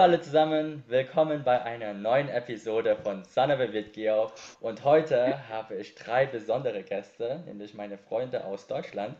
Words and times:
alle 0.00 0.18
zusammen, 0.18 0.82
willkommen 0.88 1.44
bei 1.44 1.60
einer 1.60 1.92
neuen 1.92 2.30
Episode 2.30 2.96
von 2.96 3.22
Sanave 3.22 3.74
wird 3.74 3.92
Geo 3.92 4.32
und 4.62 4.82
heute 4.82 5.46
habe 5.50 5.74
ich 5.74 5.94
drei 5.94 6.24
besondere 6.24 6.82
Gäste, 6.82 7.42
nämlich 7.44 7.74
meine 7.74 7.98
Freunde 7.98 8.46
aus 8.46 8.66
Deutschland. 8.66 9.14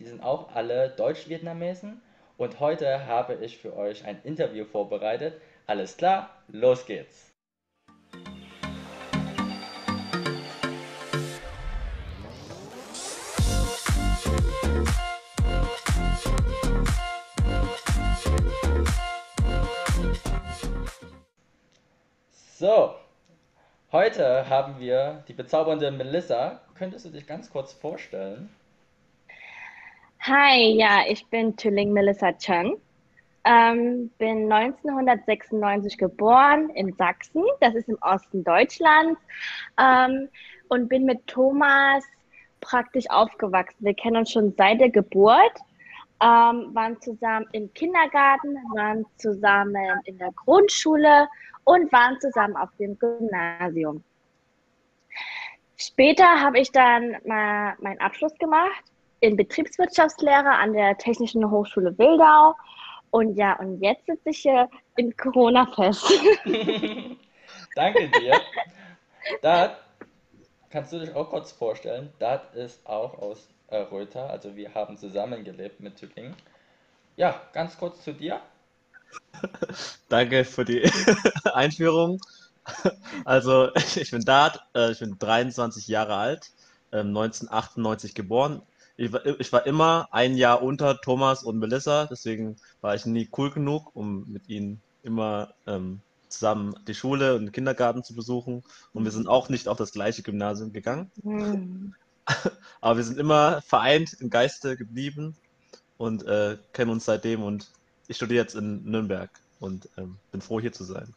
Die 0.00 0.04
sind 0.04 0.20
auch 0.24 0.52
alle 0.52 0.88
Deutsch-Vietnamesen 0.88 2.02
und 2.36 2.58
heute 2.58 3.06
habe 3.06 3.34
ich 3.34 3.58
für 3.58 3.76
euch 3.76 4.04
ein 4.04 4.20
Interview 4.24 4.64
vorbereitet. 4.64 5.40
Alles 5.68 5.96
klar, 5.96 6.30
los 6.48 6.84
geht's! 6.84 7.33
So, 22.64 22.94
heute 23.92 24.48
haben 24.48 24.78
wir 24.78 25.22
die 25.28 25.34
bezaubernde 25.34 25.90
Melissa. 25.90 26.62
Könntest 26.74 27.04
du 27.04 27.10
dich 27.10 27.26
ganz 27.26 27.50
kurz 27.50 27.74
vorstellen? 27.74 28.48
Hi, 30.20 30.72
ja, 30.74 31.02
ich 31.06 31.26
bin 31.26 31.54
Tüling 31.58 31.92
Melissa 31.92 32.32
Cheng. 32.32 32.78
Ähm, 33.44 34.08
bin 34.16 34.50
1996 34.50 35.98
geboren 35.98 36.70
in 36.70 36.94
Sachsen, 36.94 37.44
das 37.60 37.74
ist 37.74 37.90
im 37.90 37.98
Osten 38.00 38.42
Deutschlands, 38.42 39.20
ähm, 39.78 40.30
und 40.68 40.88
bin 40.88 41.04
mit 41.04 41.26
Thomas 41.26 42.02
praktisch 42.62 43.04
aufgewachsen. 43.10 43.76
Wir 43.80 43.92
kennen 43.92 44.16
uns 44.16 44.32
schon 44.32 44.54
seit 44.56 44.80
der 44.80 44.88
Geburt, 44.88 45.52
ähm, 46.22 46.74
waren 46.74 46.98
zusammen 47.02 47.44
im 47.52 47.70
Kindergarten, 47.74 48.56
waren 48.74 49.04
zusammen 49.18 50.00
in 50.06 50.16
der 50.16 50.32
Grundschule 50.32 51.28
und 51.64 51.92
waren 51.92 52.20
zusammen 52.20 52.56
auf 52.56 52.70
dem 52.78 52.98
Gymnasium. 52.98 54.02
Später 55.76 56.40
habe 56.40 56.60
ich 56.60 56.70
dann 56.70 57.16
mal 57.26 57.74
meinen 57.80 58.00
Abschluss 58.00 58.34
gemacht 58.38 58.84
in 59.20 59.36
Betriebswirtschaftslehre 59.36 60.50
an 60.50 60.72
der 60.72 60.96
Technischen 60.98 61.50
Hochschule 61.50 61.96
Wildau. 61.98 62.54
Und 63.10 63.36
ja, 63.36 63.58
und 63.58 63.80
jetzt 63.80 64.06
sitze 64.06 64.30
ich 64.30 64.38
hier 64.38 64.68
in 64.96 65.16
Corona 65.16 65.66
fest. 65.74 66.04
Danke 67.74 68.08
dir. 68.08 68.40
Dat, 69.40 69.78
kannst 70.70 70.92
du 70.92 70.98
dich 70.98 71.14
auch 71.14 71.30
kurz 71.30 71.52
vorstellen? 71.52 72.12
Dat 72.18 72.54
ist 72.54 72.86
auch 72.86 73.18
aus 73.18 73.48
äh, 73.68 73.76
Röther, 73.76 74.28
also 74.30 74.56
wir 74.56 74.74
haben 74.74 74.96
zusammengelebt 74.96 75.80
mit 75.80 75.96
Tübingen. 75.96 76.36
Ja, 77.16 77.40
ganz 77.52 77.78
kurz 77.78 78.02
zu 78.02 78.12
dir. 78.12 78.40
Danke 80.08 80.44
für 80.44 80.64
die 80.64 80.82
Einführung. 81.54 82.20
Also, 83.24 83.70
ich 83.74 84.10
bin 84.10 84.22
Dart, 84.22 84.60
äh, 84.74 84.92
ich 84.92 85.00
bin 85.00 85.18
23 85.18 85.86
Jahre 85.88 86.16
alt, 86.16 86.50
1998 86.92 88.10
ähm, 88.10 88.14
geboren. 88.14 88.62
Ich 88.96 89.12
war, 89.12 89.26
ich 89.26 89.52
war 89.52 89.66
immer 89.66 90.08
ein 90.12 90.36
Jahr 90.36 90.62
unter 90.62 91.00
Thomas 91.00 91.42
und 91.42 91.58
Melissa, 91.58 92.06
deswegen 92.06 92.56
war 92.80 92.94
ich 92.94 93.06
nie 93.06 93.28
cool 93.36 93.50
genug, 93.50 93.90
um 93.94 94.24
mit 94.30 94.48
ihnen 94.48 94.80
immer 95.02 95.52
ähm, 95.66 96.00
zusammen 96.28 96.74
die 96.86 96.94
Schule 96.94 97.34
und 97.34 97.46
den 97.46 97.52
Kindergarten 97.52 98.04
zu 98.04 98.14
besuchen. 98.14 98.62
Und 98.92 99.04
wir 99.04 99.10
sind 99.10 99.28
auch 99.28 99.48
nicht 99.48 99.68
auf 99.68 99.78
das 99.78 99.92
gleiche 99.92 100.22
Gymnasium 100.22 100.72
gegangen. 100.72 101.10
Mhm. 101.22 101.94
Aber 102.80 102.96
wir 102.96 103.04
sind 103.04 103.18
immer 103.18 103.62
vereint 103.62 104.14
im 104.20 104.30
Geiste 104.30 104.76
geblieben 104.76 105.36
und 105.98 106.24
äh, 106.26 106.56
kennen 106.72 106.90
uns 106.90 107.04
seitdem 107.04 107.42
und 107.42 107.70
ich 108.08 108.16
studiere 108.16 108.42
jetzt 108.42 108.54
in 108.54 108.84
Nürnberg 108.84 109.30
und 109.60 109.88
ähm, 109.96 110.16
bin 110.32 110.40
froh, 110.40 110.60
hier 110.60 110.72
zu 110.72 110.84
sein. 110.84 111.14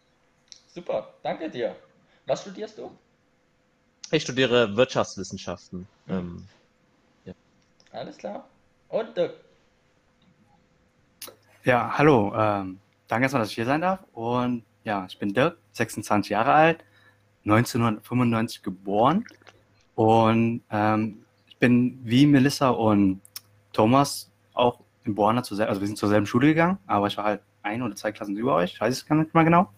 Super, 0.67 1.13
danke 1.23 1.49
dir. 1.49 1.75
Was 2.25 2.41
studierst 2.41 2.77
du? 2.77 2.91
Ich 4.11 4.23
studiere 4.23 4.75
Wirtschaftswissenschaften. 4.75 5.87
Mhm. 6.05 6.13
Ähm, 6.13 6.47
ja. 7.25 7.33
Alles 7.91 8.17
klar. 8.17 8.47
Und 8.89 9.15
Dirk? 9.17 9.33
Ja, 11.63 11.97
hallo. 11.97 12.33
Ähm, 12.35 12.79
danke 13.07 13.23
erstmal, 13.23 13.41
dass 13.41 13.49
ich 13.49 13.55
hier 13.55 13.65
sein 13.65 13.81
darf. 13.81 13.99
Und 14.13 14.63
ja, 14.85 15.05
ich 15.09 15.19
bin 15.19 15.33
Dirk, 15.33 15.57
26 15.73 16.29
Jahre 16.29 16.53
alt, 16.53 16.83
1995 17.43 18.63
geboren. 18.63 19.25
Und 19.95 20.63
ähm, 20.71 21.25
ich 21.47 21.57
bin 21.57 21.99
wie 22.03 22.25
Melissa 22.25 22.69
und 22.69 23.19
Thomas 23.73 24.31
auch 24.53 24.79
in 25.07 25.15
Borna 25.15 25.41
zur 25.41 25.59
also 25.67 25.81
wir 25.81 25.87
sind 25.87 25.97
zur 25.97 26.09
selben 26.09 26.25
Schule 26.25 26.47
gegangen, 26.47 26.77
aber 26.85 27.07
ich 27.07 27.17
war 27.17 27.23
halt 27.23 27.41
ein 27.63 27.81
oder 27.81 27.95
zwei 27.95 28.11
Klassen 28.11 28.37
über 28.37 28.55
euch, 28.55 28.79
weiß 28.79 28.99
ich 28.99 29.07
gar 29.07 29.15
nicht 29.15 29.33
mal 29.33 29.43
genau. 29.43 29.69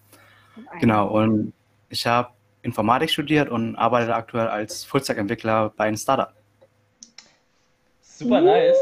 Genau, 0.82 1.08
und 1.08 1.54
ich 1.90 2.06
habe 2.06 2.30
Informatik 2.62 3.10
studiert 3.10 3.50
und 3.50 3.76
arbeite 3.78 4.14
aktuell 4.14 4.48
als 4.48 4.84
Fullstack-Entwickler 4.84 5.70
bei 5.70 5.86
einem 5.86 5.96
Startup. 5.96 6.34
Super 8.02 8.42
nice. 8.42 8.78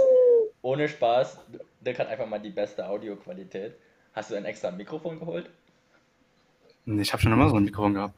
Ohne 0.63 0.89
Spaß. 0.89 1.39
Dirk 1.81 1.99
hat 1.99 2.07
einfach 2.07 2.25
mal 2.25 2.39
die 2.39 2.49
beste 2.49 2.87
Audioqualität. 2.87 3.75
Hast 4.13 4.31
du 4.31 4.35
ein 4.35 4.45
extra 4.45 4.71
Mikrofon 4.71 5.19
geholt? 5.19 5.49
Ich 6.85 7.13
habe 7.13 7.21
schon 7.21 7.31
immer 7.31 7.49
so 7.49 7.57
ein 7.57 7.65
Mikrofon 7.65 7.93
gehabt. 7.93 8.15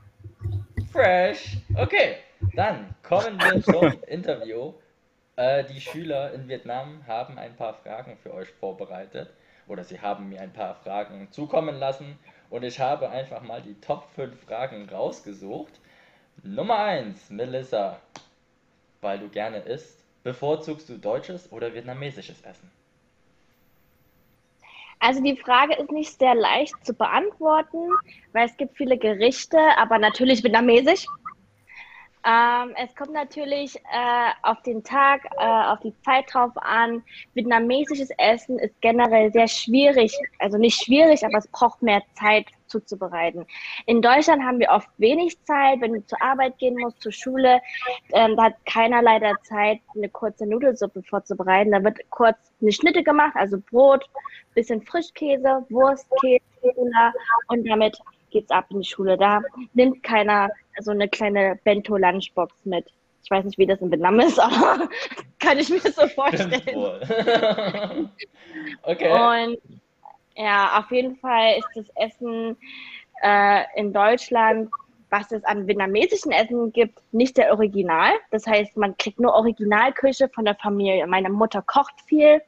Fresh. 0.94 1.57
Okay, 1.75 2.18
dann 2.53 2.95
kommen 3.03 3.38
wir 3.38 3.62
zum 3.62 4.01
Interview. 4.07 4.73
Äh, 5.39 5.63
die 5.63 5.79
Schüler 5.79 6.33
in 6.33 6.50
Vietnam 6.50 7.07
haben 7.07 7.38
ein 7.38 7.55
paar 7.55 7.73
Fragen 7.73 8.17
für 8.17 8.33
euch 8.33 8.50
vorbereitet 8.50 9.29
oder 9.69 9.85
sie 9.85 10.01
haben 10.01 10.27
mir 10.27 10.41
ein 10.41 10.51
paar 10.51 10.75
Fragen 10.75 11.29
zukommen 11.31 11.79
lassen 11.79 12.19
und 12.50 12.63
ich 12.63 12.77
habe 12.81 13.09
einfach 13.09 13.41
mal 13.41 13.61
die 13.61 13.79
Top 13.79 14.09
5 14.16 14.38
Fragen 14.38 14.89
rausgesucht. 14.89 15.79
Nummer 16.44 16.79
1, 16.79 17.29
Melissa, 17.29 18.01
weil 19.00 19.19
du 19.19 19.29
gerne 19.29 19.59
isst, 19.59 20.03
bevorzugst 20.23 20.89
du 20.89 20.97
deutsches 20.97 21.50
oder 21.53 21.73
vietnamesisches 21.73 22.41
Essen? 22.41 22.69
Also 25.00 25.23
die 25.23 25.38
Frage 25.38 25.75
ist 25.75 25.91
nicht 25.91 26.19
sehr 26.19 26.35
leicht 26.35 26.85
zu 26.85 26.94
beantworten, 26.94 27.77
weil 28.33 28.45
es 28.45 28.57
gibt 28.57 28.75
viele 28.75 28.97
Gerichte, 28.97 29.57
aber 29.77 29.97
natürlich 30.00 30.44
vietnamesisch. 30.44 31.06
Ähm, 32.25 32.74
es 32.75 32.94
kommt 32.96 33.13
natürlich 33.13 33.78
äh, 33.78 34.31
auf 34.44 34.62
den 34.63 34.84
Tag, 34.84 35.24
äh, 35.38 35.46
auf 35.46 35.80
die 35.80 35.94
Zeit 36.02 36.25
drauf 36.34 36.52
an. 36.56 37.02
Vietnamesisches 37.34 38.09
Essen 38.18 38.59
ist 38.59 38.75
generell 38.81 39.31
sehr 39.31 39.47
schwierig, 39.47 40.13
also 40.40 40.57
nicht 40.57 40.84
schwierig, 40.84 41.25
aber 41.25 41.38
es 41.38 41.47
braucht 41.47 41.81
mehr 41.81 42.02
Zeit 42.16 42.47
zuzubereiten. 42.68 43.46
In 43.85 44.02
Deutschland 44.02 44.44
haben 44.44 44.59
wir 44.59 44.69
oft 44.69 44.90
wenig 44.97 45.41
Zeit, 45.46 45.80
wenn 45.80 45.94
du 45.94 46.06
zur 46.06 46.22
Arbeit 46.22 46.57
gehen 46.57 46.75
musst, 46.75 47.02
zur 47.02 47.13
Schule, 47.13 47.62
ähm, 48.12 48.36
da 48.36 48.44
hat 48.44 48.66
keiner 48.66 49.01
leider 49.01 49.34
Zeit, 49.44 49.80
eine 49.96 50.09
kurze 50.09 50.46
Nudelsuppe 50.46 51.01
vorzubereiten. 51.03 51.72
Da 51.72 51.84
wird 51.84 51.97
kurz 52.09 52.38
eine 52.62 52.72
Schnitte 52.74 53.01
gemacht, 53.01 53.34
also 53.36 53.57
Brot, 53.72 54.06
bisschen 54.53 54.81
Frischkäse, 54.81 55.66
Wurst, 55.69 56.06
Käse 56.22 56.44
und 57.47 57.68
damit 57.68 57.97
geht's 58.30 58.51
ab 58.51 58.66
in 58.69 58.81
die 58.81 58.88
Schule. 58.88 59.18
Da 59.18 59.41
nimmt 59.74 60.03
keiner 60.03 60.50
so 60.81 60.91
eine 60.91 61.07
kleine 61.07 61.59
Bento-Lunchbox 61.63 62.66
mit. 62.66 62.85
Ich 63.23 63.31
weiß 63.31 63.45
nicht, 63.45 63.57
wie 63.57 63.66
das 63.66 63.81
in 63.81 63.91
Vietnam 63.91 64.19
ist, 64.19 64.40
aber 64.40 64.90
kann 65.40 65.59
ich 65.59 65.69
mir 65.69 65.79
so 65.79 66.07
vorstellen. 66.07 66.51
okay. 68.84 69.12
Und 69.12 69.57
ja, 70.35 70.79
auf 70.79 70.91
jeden 70.91 71.16
Fall 71.18 71.57
ist 71.57 71.69
das 71.75 71.89
Essen 71.95 72.57
äh, 73.22 73.63
in 73.75 73.91
Deutschland, 73.94 74.69
was 75.09 75.31
es 75.31 75.44
an 75.44 75.68
vietnamesischen 75.68 76.31
Essen 76.31 76.72
gibt, 76.72 77.00
nicht 77.12 77.38
der 77.38 77.51
Original. 77.51 78.12
Das 78.31 78.45
heißt, 78.45 78.78
man 78.78 78.95
kriegt 78.97 79.19
nur 79.19 79.34
Originalküche 79.34 80.29
von 80.29 80.45
der 80.45 80.56
Familie. 80.56 81.07
Meine 81.07 81.29
Mutter 81.29 81.62
kocht 81.62 82.00
viel. 82.06 82.41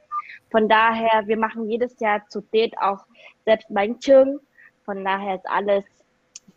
Von 0.51 0.69
daher, 0.69 1.27
wir 1.27 1.37
machen 1.37 1.69
jedes 1.69 1.99
Jahr 1.99 2.27
zu 2.29 2.41
Date 2.41 2.77
auch 2.77 2.99
selbst 3.45 3.69
mein 3.69 3.99
Chung. 3.99 4.39
Von 4.85 5.03
daher 5.03 5.35
ist 5.35 5.49
alles 5.49 5.83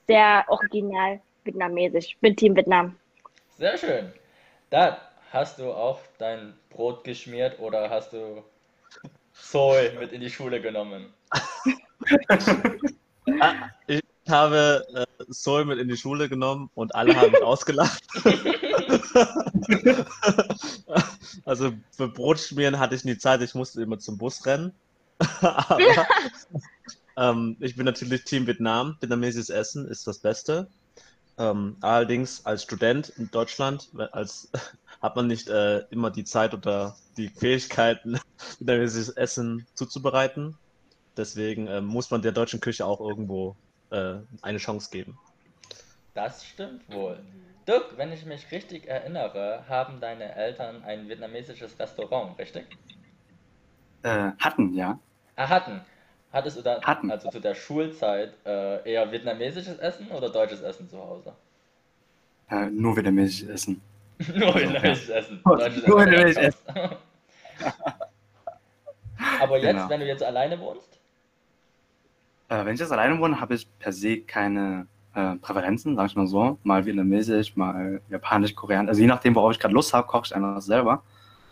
sehr 0.06 0.44
original 0.48 1.20
vietnamesisch. 1.44 2.06
Ich 2.06 2.18
bin 2.18 2.36
Team 2.36 2.56
Vietnam. 2.56 2.96
Sehr 3.58 3.78
schön. 3.78 4.12
Da 4.70 4.98
hast 5.30 5.58
du 5.58 5.72
auch 5.72 6.00
dein 6.18 6.54
Brot 6.70 7.04
geschmiert 7.04 7.58
oder 7.60 7.90
hast 7.90 8.12
du 8.12 8.42
Soy 9.32 9.90
mit 9.98 10.12
in 10.12 10.20
die 10.20 10.30
Schule 10.30 10.60
genommen? 10.60 11.12
ich 13.86 14.02
habe 14.28 14.84
äh, 14.94 15.04
Soy 15.28 15.64
mit 15.64 15.78
in 15.78 15.88
die 15.88 15.96
Schule 15.96 16.28
genommen 16.28 16.70
und 16.74 16.94
alle 16.94 17.16
haben 17.16 17.32
mich 17.32 17.42
ausgelacht. 17.44 18.02
also 21.44 21.72
für 21.90 22.08
Brot 22.08 22.38
schmieren 22.38 22.78
hatte 22.78 22.94
ich 22.94 23.04
nie 23.04 23.18
Zeit, 23.18 23.42
ich 23.42 23.54
musste 23.54 23.82
immer 23.82 23.98
zum 23.98 24.18
Bus 24.18 24.46
rennen. 24.46 24.72
Aber 25.40 26.06
ähm, 27.16 27.56
ich 27.60 27.76
bin 27.76 27.84
natürlich 27.86 28.24
Team 28.24 28.46
Vietnam. 28.46 28.96
Vietnamesisches 29.00 29.50
Essen 29.50 29.86
ist 29.88 30.06
das 30.06 30.18
Beste. 30.18 30.68
Ähm, 31.36 31.76
allerdings 31.80 32.44
als 32.46 32.62
Student 32.62 33.08
in 33.10 33.30
Deutschland 33.30 33.90
als, 34.12 34.50
hat 35.02 35.16
man 35.16 35.26
nicht 35.26 35.48
äh, 35.48 35.80
immer 35.90 36.10
die 36.10 36.24
Zeit 36.24 36.54
oder 36.54 36.96
die 37.16 37.28
Fähigkeiten, 37.28 38.18
vietnamesisches 38.58 39.10
Essen 39.16 39.66
zuzubereiten. 39.74 40.56
Deswegen 41.16 41.66
äh, 41.66 41.80
muss 41.80 42.10
man 42.10 42.22
der 42.22 42.32
deutschen 42.32 42.60
Küche 42.60 42.86
auch 42.86 43.00
irgendwo 43.00 43.56
äh, 43.90 44.16
eine 44.42 44.58
Chance 44.58 44.90
geben. 44.90 45.18
Das 46.14 46.44
stimmt 46.44 46.88
wohl. 46.92 47.18
Dirk, 47.66 47.96
wenn 47.96 48.12
ich 48.12 48.24
mich 48.26 48.50
richtig 48.52 48.86
erinnere, 48.86 49.64
haben 49.68 50.00
deine 50.00 50.34
Eltern 50.34 50.82
ein 50.84 51.08
vietnamesisches 51.08 51.78
Restaurant, 51.78 52.38
richtig? 52.38 52.66
Äh, 54.02 54.32
hatten, 54.38 54.74
ja. 54.74 54.98
Ah, 55.36 55.48
hatten. 55.48 55.80
Hattest 56.34 56.56
du 56.58 56.62
da, 56.62 56.82
Hatten. 56.82 57.10
also 57.12 57.30
zu 57.30 57.38
der 57.40 57.54
Schulzeit, 57.54 58.34
äh, 58.44 58.90
eher 58.92 59.10
vietnamesisches 59.12 59.78
Essen 59.78 60.08
oder 60.10 60.28
deutsches 60.28 60.60
Essen 60.62 60.88
zu 60.88 60.98
Hause? 60.98 61.32
Äh, 62.50 62.66
nur 62.70 62.96
vietnamesisches 62.96 63.48
Essen. 63.48 63.80
Nur 64.34 64.52
vietnamesisches 64.54 65.08
Essen. 65.10 65.40
Nur 65.44 65.58
vietnamesisches 65.60 66.36
Essen. 66.36 66.56
Aber 69.40 69.58
jetzt, 69.58 69.72
Genau. 69.74 69.88
wenn 69.88 70.00
du 70.00 70.06
jetzt 70.06 70.22
alleine 70.22 70.58
wohnst? 70.60 70.98
Äh, 72.48 72.64
wenn 72.64 72.74
ich 72.74 72.80
jetzt 72.80 72.92
alleine 72.92 73.18
wohne, 73.18 73.40
habe 73.40 73.54
ich 73.54 73.66
per 73.78 73.92
se 73.92 74.18
keine 74.20 74.86
äh, 75.14 75.36
Präferenzen, 75.36 75.94
sag 75.96 76.06
ich 76.06 76.16
mal 76.16 76.26
so. 76.26 76.58
Mal 76.64 76.84
vietnamesisch, 76.84 77.56
mal 77.56 78.00
japanisch, 78.10 78.54
koreanisch. 78.54 78.88
Also 78.90 79.00
je 79.00 79.06
nachdem, 79.06 79.34
worauf 79.36 79.52
ich 79.52 79.58
gerade 79.60 79.74
Lust 79.74 79.94
habe, 79.94 80.06
koche 80.08 80.24
ich 80.26 80.34
einfach 80.34 80.60
selber. 80.60 81.02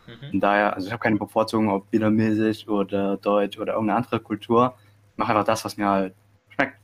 Mhm. 0.07 0.41
Daher, 0.41 0.75
also 0.75 0.87
ich 0.87 0.93
habe 0.93 1.03
keine 1.03 1.17
Bevorzugung, 1.17 1.71
ob 1.71 1.91
vietnamesisch 1.93 2.67
oder 2.69 3.17
deutsch 3.17 3.59
oder 3.59 3.75
irgendeine 3.75 3.99
andere 3.99 4.21
Kultur. 4.21 4.75
Ich 5.13 5.19
mache 5.19 5.33
einfach 5.33 5.45
das, 5.45 5.65
was 5.65 5.77
mir 5.77 5.89
halt 5.89 6.15
schmeckt. 6.49 6.79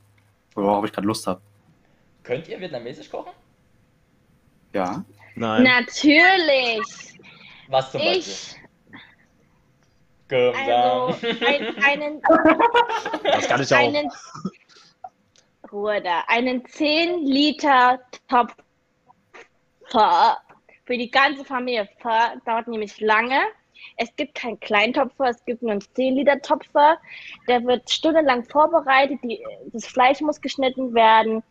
Worauf 0.55 0.85
ich 0.85 0.91
gerade 0.91 1.07
Lust 1.07 1.27
habe. 1.27 1.41
Könnt 2.23 2.47
ihr 2.47 2.59
vietnamesisch 2.59 3.09
kochen? 3.09 3.31
Ja. 4.73 5.03
Nein. 5.35 5.63
Natürlich. 5.63 7.17
Was 7.67 7.91
zum 7.91 8.01
Beispiel? 8.01 8.19
Ich, 8.19 8.55
Gum 10.29 10.53
also 10.55 11.15
ein, 11.43 11.83
einen, 11.83 12.21
Das 13.23 13.47
kann 13.47 13.61
ich 13.61 13.73
auch. 13.73 13.79
einen, 13.79 14.11
Ruhe 15.71 16.01
da, 16.01 16.23
einen 16.27 16.63
10 16.65 17.25
Liter 17.25 17.99
Topf 18.27 18.55
für 20.89 20.97
die 20.97 21.11
ganze 21.11 21.45
Familie 21.45 21.87
Pho 21.99 22.09
dauert 22.47 22.67
nämlich 22.67 22.99
lange. 22.99 23.39
Es 23.97 24.15
gibt 24.15 24.33
keinen 24.33 24.59
Kleintopfer, 24.59 25.25
es 25.25 25.45
gibt 25.45 25.61
nur 25.61 25.73
einen 25.73 25.81
10 25.81 26.15
Liter 26.15 26.41
Topfer. 26.41 26.97
Der 27.47 27.63
wird 27.63 27.87
stundenlang 27.87 28.43
vorbereitet, 28.45 29.19
die, 29.23 29.39
das 29.71 29.85
Fleisch 29.85 30.19
muss 30.21 30.41
geschnitten 30.41 30.95
werden, 30.95 31.43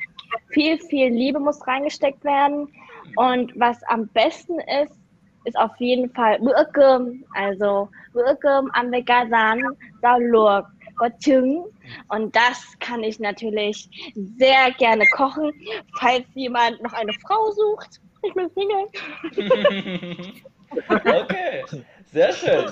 viel, 0.49 0.77
viel 0.81 1.11
Liebe 1.11 1.39
muss 1.39 1.65
reingesteckt 1.69 2.25
werden. 2.25 2.67
Und 3.15 3.53
was 3.55 3.81
am 3.85 4.09
besten 4.09 4.59
ist, 4.83 4.99
ist 5.45 5.57
auf 5.57 5.71
jeden 5.79 6.13
Fall 6.15 6.41
cơm, 6.73 7.25
also 7.33 7.89
rán, 8.17 9.63
rau 10.03 10.19
luộc, 10.19 10.67
có 10.97 11.09
trứng. 11.25 11.65
Und 12.09 12.35
das 12.35 12.77
kann 12.81 13.05
ich 13.05 13.21
natürlich 13.21 13.89
sehr 14.17 14.73
gerne 14.79 15.07
kochen, 15.15 15.53
falls 16.01 16.27
jemand 16.35 16.83
noch 16.83 16.93
eine 16.93 17.13
Frau 17.13 17.53
sucht. 17.53 18.01
Ich 18.29 18.35
bin 18.35 18.51
Single. 18.55 20.33
Okay, 20.71 21.65
sehr 22.13 22.31
schön. 22.31 22.71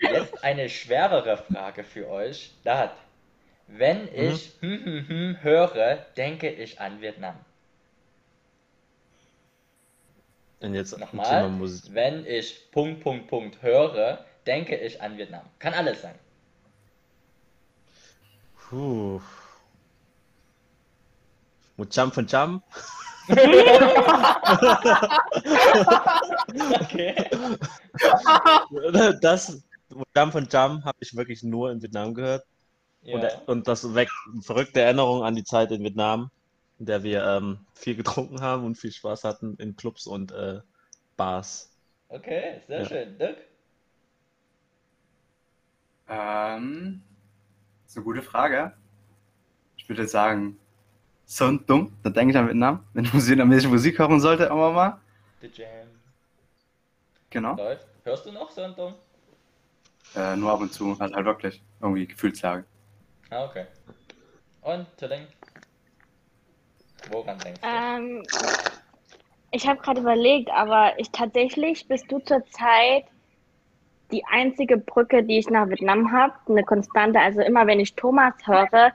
Jetzt 0.00 0.42
eine 0.42 0.68
schwerere 0.68 1.36
Frage 1.36 1.84
für 1.84 2.08
euch. 2.10 2.52
Dad, 2.64 2.90
wenn 3.68 4.08
ich 4.12 4.54
hm, 4.58 4.84
hm, 4.84 5.08
hm 5.08 5.42
höre, 5.42 5.98
denke 6.16 6.50
ich 6.50 6.80
an 6.80 7.00
Vietnam. 7.00 7.36
Und 10.58 10.74
jetzt 10.74 10.98
Nochmal, 10.98 11.48
Musik. 11.48 11.94
wenn 11.94 12.26
ich 12.26 12.72
Punkt, 12.72 13.02
Punkt, 13.02 13.28
Punkt 13.28 13.62
höre, 13.62 14.24
denke 14.48 14.76
ich 14.76 15.00
an 15.00 15.16
Vietnam. 15.16 15.44
Kann 15.60 15.74
alles 15.74 16.02
sein. 16.02 16.16
Puh. 18.68 19.20
Trăm 21.90 22.10
phần 22.10 22.26
trăm. 22.26 22.62
Okay. 26.80 27.14
Das 29.20 29.62
trăm 30.14 30.32
phần 30.32 30.48
trăm 30.48 30.84
habe 30.84 30.96
ich 31.00 31.16
wirklich 31.16 31.42
nur 31.42 31.70
in 31.70 31.82
Vietnam 31.82 32.14
gehört. 32.14 32.44
Und, 33.02 33.22
Ja. 33.22 33.28
und 33.46 33.68
das 33.68 33.94
weckt 33.94 34.12
verrückte 34.42 34.80
Erinnerungen 34.80 35.22
an 35.24 35.34
die 35.36 35.44
Zeit 35.44 35.70
in 35.70 35.82
Vietnam, 35.82 36.30
in 36.78 36.86
der 36.86 37.02
wir 37.02 37.24
ähm, 37.24 37.58
viel 37.74 37.94
getrunken 37.96 38.40
haben 38.40 38.64
und 38.64 38.76
viel 38.76 38.92
Spaß 38.92 39.24
hatten 39.24 39.56
in 39.58 39.76
Clubs 39.76 40.06
und 40.06 40.32
äh, 40.32 40.60
Bars. 41.16 41.70
Okay, 42.08 42.62
sehr 42.68 42.80
Ja. 42.80 42.84
schön. 42.86 43.18
Dirk? 43.18 43.38
Ähm, 46.08 47.02
das 47.84 47.92
ist 47.92 47.96
eine 47.96 48.04
gute 48.04 48.22
Frage. 48.22 48.72
Ich 49.76 49.88
würde 49.88 50.06
sagen, 50.08 50.58
Son 51.28 51.66
Tung, 51.66 51.92
da 52.04 52.10
denke 52.10 52.30
ich 52.30 52.38
an 52.38 52.46
Vietnam. 52.46 52.84
Wenn 52.94 53.04
ich 53.04 53.12
vietnamesische 53.12 53.68
Musik 53.68 53.98
hören 53.98 54.20
sollte, 54.20 54.44
irgendwann 54.44 54.74
mal. 54.74 55.00
The 55.40 55.50
Jam. 55.52 55.88
Genau. 57.30 57.56
Läuft. 57.56 57.86
Hörst 58.04 58.26
du 58.26 58.32
noch 58.32 58.50
Sonntag? 58.50 58.94
Äh, 60.14 60.36
nur 60.36 60.52
ab 60.52 60.60
und 60.60 60.72
zu, 60.72 60.96
also 60.98 61.14
halt 61.14 61.26
wirklich 61.26 61.60
irgendwie 61.80 62.06
Gefühlslage. 62.06 62.64
Ah, 63.30 63.44
okay. 63.44 63.66
Und, 64.62 64.86
Tilling? 64.96 65.26
Woran 67.10 67.38
denkst 67.38 67.60
du? 67.60 67.66
Ähm, 67.66 68.22
ich 69.50 69.66
habe 69.66 69.80
gerade 69.80 70.00
überlegt, 70.00 70.48
aber 70.50 70.98
ich 70.98 71.10
tatsächlich 71.10 71.88
bist 71.88 72.04
du 72.10 72.20
zurzeit 72.20 73.04
die 74.12 74.24
einzige 74.26 74.76
Brücke, 74.76 75.22
die 75.22 75.38
ich 75.38 75.48
nach 75.50 75.68
Vietnam 75.68 76.12
habe, 76.12 76.34
eine 76.48 76.64
Konstante. 76.64 77.20
Also 77.20 77.40
immer 77.40 77.66
wenn 77.66 77.80
ich 77.80 77.94
Thomas 77.94 78.34
höre, 78.44 78.92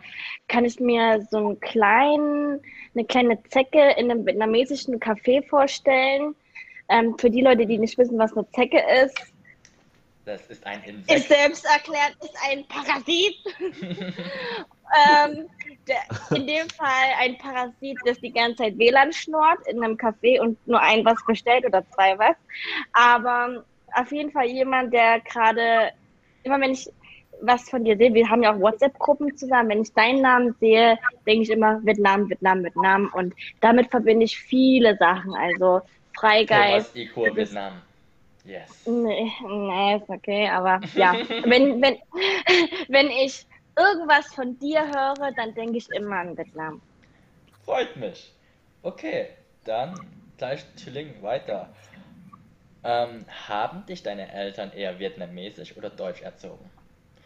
kann 0.47 0.65
ich 0.65 0.79
mir 0.79 1.25
so 1.29 1.37
einen 1.37 1.59
kleinen, 1.59 2.59
eine 2.95 3.05
kleine 3.05 3.41
Zecke 3.49 3.91
in 3.97 4.09
einem 4.11 4.25
vietnamesischen 4.25 4.99
Café 4.99 5.45
vorstellen. 5.47 6.35
Ähm, 6.89 7.17
für 7.17 7.29
die 7.29 7.41
Leute, 7.41 7.65
die 7.65 7.77
nicht 7.77 7.97
wissen, 7.97 8.17
was 8.17 8.35
eine 8.35 8.49
Zecke 8.51 8.81
ist, 9.03 9.17
Das 10.25 10.45
ist 10.47 10.65
ein 10.65 10.79
ist 10.83 10.87
Insekt. 11.09 11.27
selbst 11.27 11.65
erklärt, 11.65 12.15
ist 12.21 12.35
ein 12.49 12.65
Parasit. 12.67 13.35
ähm, 15.25 15.49
der, 15.87 16.37
in 16.37 16.47
dem 16.47 16.69
Fall 16.69 17.09
ein 17.19 17.37
Parasit, 17.37 17.97
das 18.05 18.19
die 18.19 18.31
ganze 18.31 18.63
Zeit 18.63 18.77
WLAN 18.77 19.11
schnurrt 19.11 19.65
in 19.67 19.83
einem 19.83 19.95
Café 19.97 20.39
und 20.39 20.57
nur 20.67 20.79
ein 20.81 21.03
was 21.05 21.23
bestellt 21.25 21.65
oder 21.65 21.83
zwei 21.91 22.17
was. 22.19 22.35
Aber 22.93 23.63
auf 23.95 24.11
jeden 24.11 24.31
Fall 24.31 24.47
jemand, 24.47 24.93
der 24.93 25.19
gerade, 25.21 25.91
immer 26.43 26.59
wenn 26.59 26.71
ich 26.71 26.89
was 27.41 27.69
von 27.69 27.83
dir 27.83 27.97
sehe, 27.97 28.13
wir 28.13 28.29
haben 28.29 28.43
ja 28.43 28.53
auch 28.53 28.59
WhatsApp-Gruppen 28.59 29.35
zusammen, 29.35 29.69
wenn 29.69 29.81
ich 29.81 29.93
deinen 29.93 30.21
Namen 30.21 30.55
sehe, 30.59 30.97
denke 31.25 31.43
ich 31.43 31.49
immer 31.49 31.83
Vietnam, 31.83 32.29
Vietnam, 32.29 32.63
Vietnam 32.63 33.12
und 33.13 33.33
damit 33.62 33.89
verbinde 33.89 34.25
ich 34.25 34.38
viele 34.38 34.95
Sachen, 34.98 35.33
also 35.33 35.81
Freigeist, 36.15 36.93
Thomas 36.93 36.95
Equal 36.95 37.36
Vietnam. 37.36 37.74
Yes. 38.43 38.88
Nee, 38.88 39.31
nee, 39.48 39.95
ist 39.98 40.10
okay, 40.10 40.50
aber 40.50 40.81
ja, 40.95 41.13
wenn, 41.45 41.81
wenn, 41.81 41.98
wenn 42.89 43.07
ich 43.07 43.45
irgendwas 43.77 44.33
von 44.33 44.57
dir 44.60 44.81
höre, 44.81 45.31
dann 45.36 45.53
denke 45.53 45.77
ich 45.77 45.89
immer 45.91 46.17
an 46.17 46.38
Vietnam. 46.38 46.81
Freut 47.65 47.95
mich. 47.95 48.33
Okay, 48.83 49.27
dann 49.63 49.93
gleich 50.38 50.65
Chilling 50.75 51.21
weiter. 51.21 51.69
Ähm, 52.83 53.25
haben 53.47 53.85
dich 53.88 54.03
deine 54.03 54.31
Eltern 54.31 54.71
eher 54.73 55.00
vietnamesisch 55.00 55.77
oder 55.77 55.89
deutsch 55.89 56.21
erzogen? 56.21 56.69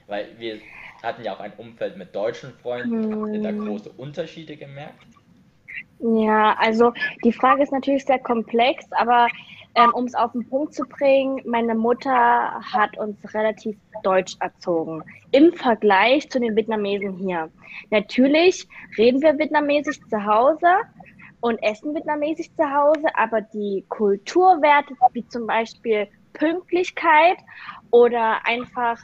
Weil 0.07 0.39
wir 0.39 0.62
hatten 1.03 1.24
ja 1.24 1.35
auch 1.35 1.39
ein 1.41 1.53
Umfeld 1.57 1.97
mit 1.97 2.15
deutschen 2.15 2.53
Freunden. 2.53 3.09
Habt 3.09 3.33
ihr 3.33 3.41
da 3.41 3.51
Hm. 3.51 3.53
große 3.53 3.91
Unterschiede 3.91 4.57
gemerkt? 4.57 5.17
Ja, 6.00 6.55
also 6.59 6.91
die 7.24 7.31
Frage 7.31 7.63
ist 7.63 7.71
natürlich 7.71 8.05
sehr 8.05 8.19
komplex, 8.19 8.85
aber 8.91 9.27
ähm, 9.75 9.91
um 9.93 10.05
es 10.05 10.15
auf 10.15 10.31
den 10.33 10.47
Punkt 10.47 10.74
zu 10.74 10.83
bringen, 10.85 11.41
meine 11.45 11.75
Mutter 11.75 12.12
hat 12.74 12.97
uns 12.97 13.17
relativ 13.33 13.77
deutsch 14.03 14.35
erzogen 14.39 15.03
im 15.31 15.53
Vergleich 15.53 16.29
zu 16.29 16.39
den 16.39 16.55
Vietnamesen 16.55 17.13
hier. 17.17 17.50
Natürlich 17.91 18.67
reden 18.97 19.21
wir 19.21 19.38
vietnamesisch 19.38 20.00
zu 20.09 20.25
Hause 20.25 20.67
und 21.45 21.61
essen 21.61 21.93
vietnamesisch 21.93 22.51
zu 22.55 22.63
Hause, 22.63 23.05
aber 23.13 23.39
die 23.39 23.85
Kulturwerte 23.89 24.95
wie 25.13 25.27
zum 25.27 25.45
Beispiel 25.45 26.07
Pünktlichkeit 26.33 27.37
oder 27.91 28.43
einfach 28.47 28.97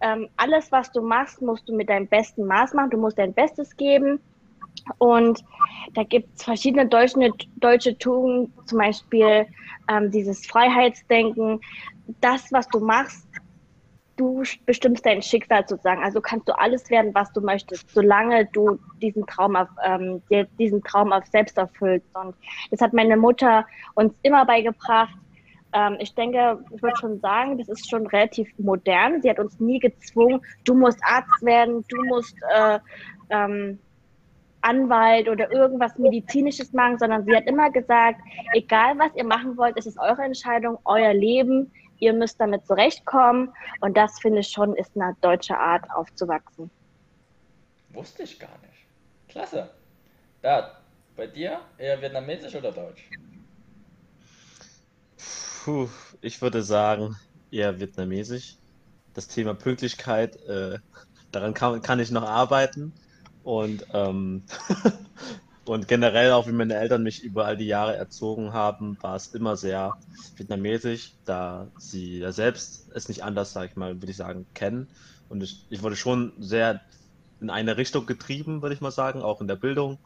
ähm, 0.00 0.28
alles, 0.36 0.72
was 0.72 0.90
du 0.90 1.02
machst, 1.02 1.40
musst 1.40 1.68
du 1.68 1.72
mit 1.72 1.88
deinem 1.88 2.08
besten 2.08 2.46
Maß 2.46 2.74
machen. 2.74 2.90
Du 2.90 2.96
musst 2.98 3.16
dein 3.16 3.32
Bestes 3.32 3.76
geben. 3.76 4.18
Und 4.98 5.44
da 5.94 6.02
gibt 6.02 6.36
es 6.36 6.42
verschiedene 6.42 6.84
deutsche, 6.88 7.30
deutsche 7.58 7.96
Tugenden, 7.96 8.52
zum 8.66 8.78
Beispiel 8.78 9.46
ähm, 9.88 10.10
dieses 10.10 10.44
Freiheitsdenken. 10.46 11.60
Das, 12.20 12.50
was 12.50 12.66
du 12.70 12.80
machst, 12.80 13.28
du 14.16 14.42
bestimmst 14.66 15.04
dein 15.04 15.22
Schicksal 15.22 15.64
sozusagen. 15.66 16.02
Also 16.02 16.20
kannst 16.20 16.48
du 16.48 16.52
alles 16.52 16.88
werden, 16.90 17.14
was 17.14 17.32
du 17.32 17.40
möchtest, 17.40 17.90
solange 17.90 18.46
du 18.46 18.78
diesen 19.02 19.26
Traum 19.26 19.56
auf, 19.56 19.68
ähm, 19.84 20.22
diesen 20.58 20.82
Traum 20.82 21.12
auf 21.12 21.26
selbst 21.26 21.58
erfüllst. 21.58 22.06
Und 22.14 22.34
das 22.70 22.80
hat 22.80 22.92
meine 22.92 23.16
Mutter 23.16 23.66
uns 23.94 24.14
immer 24.22 24.44
beigebracht. 24.44 25.14
ähm, 25.72 25.96
ich 25.98 26.14
denke, 26.14 26.64
ich 26.74 26.82
würde 26.82 26.96
schon 26.96 27.20
sagen, 27.20 27.58
das 27.58 27.68
ist 27.68 27.90
schon 27.90 28.06
relativ 28.06 28.48
modern. 28.58 29.20
Sie 29.22 29.30
hat 29.30 29.38
uns 29.38 29.58
nie 29.58 29.80
gezwungen, 29.80 30.40
du 30.64 30.74
musst 30.74 31.00
Arzt 31.02 31.42
werden, 31.42 31.84
du 31.88 32.04
musst 32.04 32.36
äh, 32.54 32.78
ähm, 33.30 33.78
Anwalt 34.64 35.28
oder 35.28 35.52
irgendwas 35.52 35.98
Medizinisches 35.98 36.72
machen, 36.72 36.98
sondern 36.98 37.24
sie 37.24 37.36
hat 37.36 37.46
immer 37.46 37.70
gesagt, 37.70 38.20
egal 38.54 38.98
was 38.98 39.14
ihr 39.14 39.24
machen 39.24 39.56
wollt, 39.56 39.76
es 39.76 39.86
ist 39.86 39.98
eure 39.98 40.22
Entscheidung, 40.22 40.78
euer 40.84 41.12
Leben, 41.12 41.70
ihr 41.98 42.12
müsst 42.12 42.40
damit 42.40 42.66
zurechtkommen. 42.66 43.52
Und 43.80 43.96
das 43.96 44.18
finde 44.20 44.40
ich 44.40 44.48
schon, 44.48 44.74
ist 44.76 44.92
eine 44.94 45.16
deutsche 45.20 45.56
Art 45.56 45.84
aufzuwachsen. 45.94 46.70
Wusste 47.90 48.24
ich 48.24 48.38
gar 48.38 48.58
nicht. 48.58 48.86
Klasse. 49.28 49.70
Da, 50.42 50.78
bei 51.16 51.26
dir 51.26 51.60
eher 51.78 52.00
vietnamesisch 52.00 52.54
oder 52.54 52.72
deutsch? 52.72 53.08
Puh, 55.64 55.88
ich 56.20 56.42
würde 56.42 56.62
sagen, 56.62 57.16
eher 57.50 57.78
vietnamesisch. 57.78 58.56
Das 59.14 59.28
Thema 59.28 59.54
Pünktlichkeit, 59.54 60.36
äh, 60.46 60.78
daran 61.30 61.54
kann, 61.54 61.80
kann 61.82 62.00
ich 62.00 62.10
noch 62.10 62.24
arbeiten. 62.28 62.92
Und, 63.44 63.86
ähm, 63.92 64.44
und 65.64 65.88
generell 65.88 66.32
auch, 66.32 66.46
wie 66.46 66.52
meine 66.52 66.74
Eltern 66.74 67.02
mich 67.02 67.22
über 67.22 67.46
all 67.46 67.56
die 67.56 67.66
Jahre 67.66 67.96
erzogen 67.96 68.52
haben, 68.52 68.98
war 69.00 69.16
es 69.16 69.28
immer 69.28 69.56
sehr 69.56 69.94
vietnamesisch, 70.36 71.14
da 71.24 71.68
sie 71.78 72.18
ja 72.18 72.32
selbst 72.32 72.90
es 72.94 73.08
nicht 73.08 73.24
anders, 73.24 73.52
sag 73.52 73.70
ich 73.70 73.76
mal, 73.76 73.94
würde 73.94 74.10
ich 74.10 74.16
sagen, 74.16 74.46
kennen. 74.54 74.88
Und 75.28 75.42
ich, 75.42 75.66
ich 75.70 75.82
wurde 75.82 75.96
schon 75.96 76.32
sehr 76.38 76.80
in 77.40 77.50
eine 77.50 77.76
Richtung 77.76 78.06
getrieben, 78.06 78.62
würde 78.62 78.74
ich 78.74 78.80
mal 78.80 78.90
sagen, 78.90 79.22
auch 79.22 79.40
in 79.40 79.48
der 79.48 79.56
Bildung. 79.56 79.98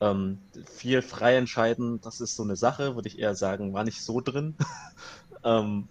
Ähm, 0.00 0.38
viel 0.66 1.02
frei 1.02 1.36
entscheiden, 1.36 2.00
das 2.00 2.20
ist 2.20 2.36
so 2.36 2.42
eine 2.42 2.56
Sache, 2.56 2.94
würde 2.94 3.08
ich 3.08 3.18
eher 3.18 3.34
sagen, 3.34 3.72
war 3.72 3.84
nicht 3.84 4.02
so 4.02 4.20
drin. 4.20 4.56
ähm, 5.44 5.88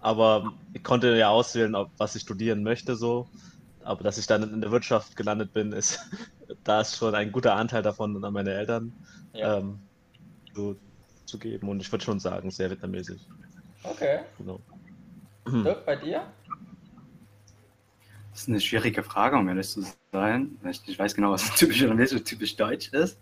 aber 0.00 0.52
ich 0.72 0.82
konnte 0.82 1.16
ja 1.16 1.28
auswählen, 1.28 1.74
ob, 1.74 1.90
was 1.96 2.16
ich 2.16 2.22
studieren 2.22 2.62
möchte, 2.62 2.96
so. 2.96 3.28
Aber 3.84 4.04
dass 4.04 4.18
ich 4.18 4.26
dann 4.26 4.42
in 4.42 4.60
der 4.60 4.70
Wirtschaft 4.70 5.16
gelandet 5.16 5.52
bin, 5.52 5.72
ist, 5.72 6.00
da 6.64 6.80
ist 6.80 6.96
schon 6.96 7.14
ein 7.14 7.32
guter 7.32 7.54
Anteil 7.56 7.82
davon 7.82 8.22
an 8.24 8.32
meine 8.32 8.52
Eltern 8.52 8.92
Ja. 9.32 9.58
ähm, 9.58 9.78
so, 10.54 10.76
zu 11.26 11.38
geben. 11.38 11.68
Und 11.68 11.80
ich 11.80 11.90
würde 11.90 12.04
schon 12.04 12.20
sagen, 12.20 12.50
sehr 12.50 12.70
vietnamesisch. 12.70 13.22
Okay. 13.84 14.20
Genau. 14.38 14.60
Dirk, 15.46 15.84
bei 15.84 15.96
dir? 15.96 16.22
Das 18.30 18.42
ist 18.42 18.48
eine 18.48 18.60
schwierige 18.60 19.02
Frage, 19.02 19.36
um 19.36 19.48
ehrlich 19.48 19.68
zu 19.68 19.82
sein. 20.12 20.56
Ich 20.70 20.86
nicht 20.86 20.98
weiß 20.98 21.14
genau, 21.14 21.32
was 21.32 21.54
typisch 21.56 21.80
vietnamesisch 21.80 22.18
und 22.18 22.24
typisch 22.24 22.56
deutsch 22.56 22.88
ist. 22.92 23.18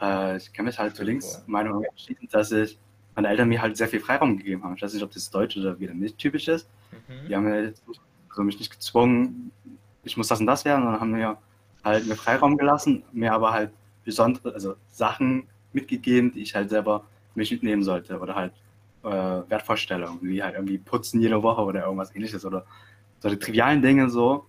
Äh, 0.00 0.36
ich 0.36 0.52
kann 0.52 0.64
mich 0.64 0.78
halt 0.78 0.96
zur 0.96 1.04
Linksmeinung 1.04 1.84
entschieden, 1.84 2.28
dass 2.30 2.52
ich 2.52 2.78
meine 3.14 3.28
Eltern 3.28 3.48
mir 3.48 3.60
halt 3.60 3.76
sehr 3.76 3.88
viel 3.88 4.00
Freiraum 4.00 4.36
gegeben 4.36 4.62
haben. 4.62 4.76
Ich 4.76 4.82
weiß 4.82 4.94
nicht, 4.94 5.02
ob 5.02 5.10
das 5.10 5.30
deutsch 5.30 5.56
oder 5.56 5.78
vietnamesisch 5.78 6.16
typisch 6.16 6.48
ist. 6.48 6.68
Mhm. 7.08 7.28
Die 7.28 7.34
haben 7.36 7.44
mir 7.44 7.64
jetzt 7.64 7.86
nicht, 7.88 8.00
mich 8.38 8.58
nicht 8.58 8.70
gezwungen, 8.70 9.50
ich 10.04 10.16
muss 10.16 10.28
das 10.28 10.38
und 10.40 10.46
das 10.46 10.64
werden, 10.64 10.82
sondern 10.84 11.00
haben 11.00 11.10
mir 11.10 11.36
halt 11.84 12.06
mir 12.06 12.16
Freiraum 12.16 12.56
gelassen, 12.56 13.04
mir 13.12 13.32
aber 13.32 13.52
halt 13.52 13.70
besondere, 14.04 14.54
also 14.54 14.76
Sachen 14.88 15.46
mitgegeben, 15.72 16.32
die 16.32 16.42
ich 16.42 16.54
halt 16.54 16.70
selber 16.70 17.04
mich 17.34 17.50
mitnehmen 17.50 17.82
sollte 17.82 18.18
oder 18.18 18.34
halt 18.34 18.52
äh, 19.04 19.08
Wertvorstellungen, 19.08 20.18
wie 20.22 20.42
halt 20.42 20.54
irgendwie 20.54 20.78
putzen 20.78 21.20
jede 21.20 21.42
Woche 21.42 21.62
oder 21.62 21.84
irgendwas 21.84 22.14
ähnliches 22.14 22.44
oder 22.44 22.64
solche 23.20 23.38
trivialen 23.38 23.82
Dinge 23.82 24.08
so, 24.10 24.46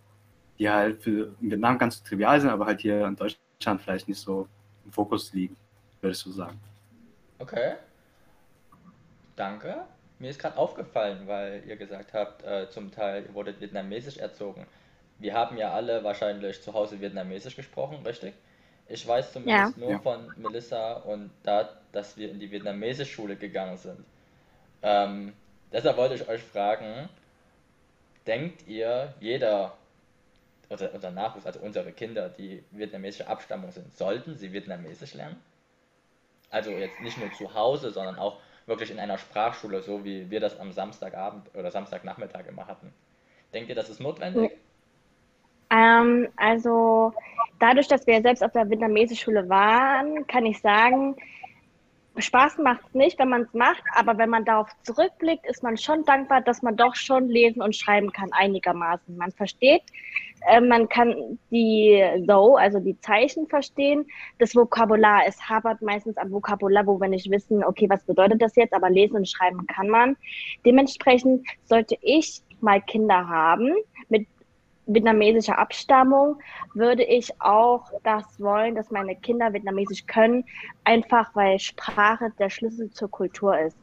die 0.57 0.69
halt 0.69 1.01
für 1.01 1.33
Vietnam 1.39 1.77
ganz 1.77 2.03
trivial 2.03 2.39
sind, 2.39 2.49
aber 2.49 2.65
halt 2.65 2.81
hier 2.81 3.05
in 3.05 3.15
Deutschland 3.15 3.81
vielleicht 3.81 4.07
nicht 4.07 4.19
so 4.19 4.47
im 4.85 4.91
Fokus 4.91 5.33
liegen, 5.33 5.55
würdest 6.01 6.25
du 6.25 6.31
sagen. 6.31 6.59
Okay. 7.37 7.75
Danke. 9.35 9.85
Mir 10.19 10.31
ist 10.31 10.39
gerade 10.39 10.57
aufgefallen, 10.57 11.27
weil 11.27 11.63
ihr 11.65 11.77
gesagt 11.77 12.13
habt, 12.13 12.43
äh, 12.43 12.69
zum 12.69 12.91
Teil 12.91 13.23
ihr 13.25 13.33
wurdet 13.33 13.61
vietnamesisch 13.61 14.17
erzogen. 14.17 14.65
Wir 15.19 15.33
haben 15.33 15.57
ja 15.57 15.71
alle 15.73 16.03
wahrscheinlich 16.03 16.61
zu 16.61 16.73
Hause 16.73 16.99
vietnamesisch 17.01 17.55
gesprochen, 17.55 18.05
richtig? 18.05 18.33
Ich 18.87 19.07
weiß 19.07 19.33
zumindest 19.33 19.77
nur 19.77 19.91
Ja. 19.91 19.99
von 19.99 20.31
Melissa 20.35 20.93
und 20.93 21.31
da, 21.43 21.69
dass 21.91 22.17
wir 22.17 22.31
in 22.31 22.39
die 22.39 22.51
vietnamesische 22.51 23.11
Schule 23.11 23.35
gegangen 23.35 23.77
sind. 23.77 24.03
Ähm, 24.83 25.33
deshalb 25.73 25.97
wollte 25.97 26.15
ich 26.15 26.27
euch 26.29 26.43
fragen, 26.43 27.09
denkt 28.27 28.65
ihr, 28.67 29.13
jeder 29.19 29.77
oder 30.69 30.93
unser 30.93 31.11
Nachwuchs, 31.11 31.45
also 31.47 31.59
unsere 31.61 31.91
Kinder, 31.93 32.29
die 32.29 32.63
vietnamesische 32.71 33.27
Abstammung 33.27 33.71
sind, 33.71 33.95
sollten 33.97 34.35
sie 34.35 34.53
vietnamesisch 34.53 35.13
lernen? 35.15 35.41
Also 36.51 36.69
jetzt 36.71 36.99
nicht 37.01 37.17
nur 37.17 37.31
zu 37.31 37.53
Hause, 37.55 37.89
sondern 37.91 38.17
auch 38.19 38.39
wirklich 38.67 38.91
in 38.91 38.99
einer 38.99 39.17
Sprachschule, 39.17 39.81
so 39.81 40.03
wie 40.05 40.29
wir 40.29 40.39
das 40.39 40.59
am 40.59 40.71
Samstagabend 40.71 41.53
oder 41.55 41.71
Samstagnachmittag 41.71 42.45
immer 42.47 42.67
hatten. 42.67 42.93
Denkt 43.53 43.69
ihr, 43.69 43.75
das 43.75 43.89
ist 43.89 43.99
notwendig? 43.99 44.51
Ähm, 45.71 46.27
also 46.37 47.13
dadurch, 47.59 47.87
dass 47.87 48.07
wir 48.07 48.21
selbst 48.21 48.43
auf 48.43 48.51
der 48.51 48.69
vietnamesischen 48.69 49.23
Schule 49.23 49.49
waren, 49.49 50.25
kann 50.27 50.45
ich 50.45 50.59
sagen, 50.59 51.15
Spaß 52.17 52.57
macht 52.57 52.81
es 52.87 52.93
nicht, 52.93 53.19
wenn 53.19 53.29
man 53.29 53.43
es 53.43 53.53
macht, 53.53 53.83
aber 53.95 54.17
wenn 54.17 54.29
man 54.29 54.43
darauf 54.43 54.67
zurückblickt, 54.83 55.45
ist 55.45 55.63
man 55.63 55.77
schon 55.77 56.03
dankbar, 56.03 56.41
dass 56.41 56.61
man 56.61 56.75
doch 56.75 56.95
schon 56.95 57.29
lesen 57.29 57.61
und 57.61 57.75
schreiben 57.75 58.11
kann 58.11 58.29
einigermaßen. 58.33 59.15
Man 59.15 59.31
versteht, 59.31 59.83
äh, 60.47 60.59
man 60.59 60.89
kann 60.89 61.39
die 61.51 62.03
So, 62.27 62.57
also 62.57 62.79
die 62.79 62.99
Zeichen 63.01 63.47
verstehen. 63.47 64.05
Das 64.39 64.55
Vokabular, 64.55 65.21
es 65.27 65.49
hapert 65.49 65.81
meistens 65.81 66.17
am 66.17 66.31
Vokabular, 66.31 66.85
wo 66.87 66.99
wir 66.99 67.07
nicht 67.07 67.29
wissen, 67.29 67.63
okay, 67.63 67.89
was 67.89 68.03
bedeutet 68.03 68.41
das 68.41 68.55
jetzt, 68.55 68.73
aber 68.73 68.89
lesen 68.89 69.15
und 69.15 69.29
schreiben 69.29 69.65
kann 69.67 69.87
man. 69.87 70.17
Dementsprechend 70.65 71.47
sollte 71.63 71.95
ich 72.01 72.41
mal 72.59 72.81
Kinder 72.81 73.27
haben 73.27 73.71
mit 74.09 74.27
vietnamesischer 74.89 75.57
Abstammung, 75.57 76.39
würde 76.73 77.03
ich 77.03 77.39
auch 77.41 77.85
das 78.03 78.39
wollen, 78.39 78.75
dass 78.75 78.91
meine 78.91 79.15
Kinder 79.15 79.53
Vietnamesisch 79.53 80.05
können, 80.05 80.43
einfach 80.83 81.35
weil 81.35 81.59
Sprache 81.59 82.31
der 82.39 82.49
Schlüssel 82.49 82.89
zur 82.91 83.09
Kultur 83.09 83.57
ist. 83.57 83.77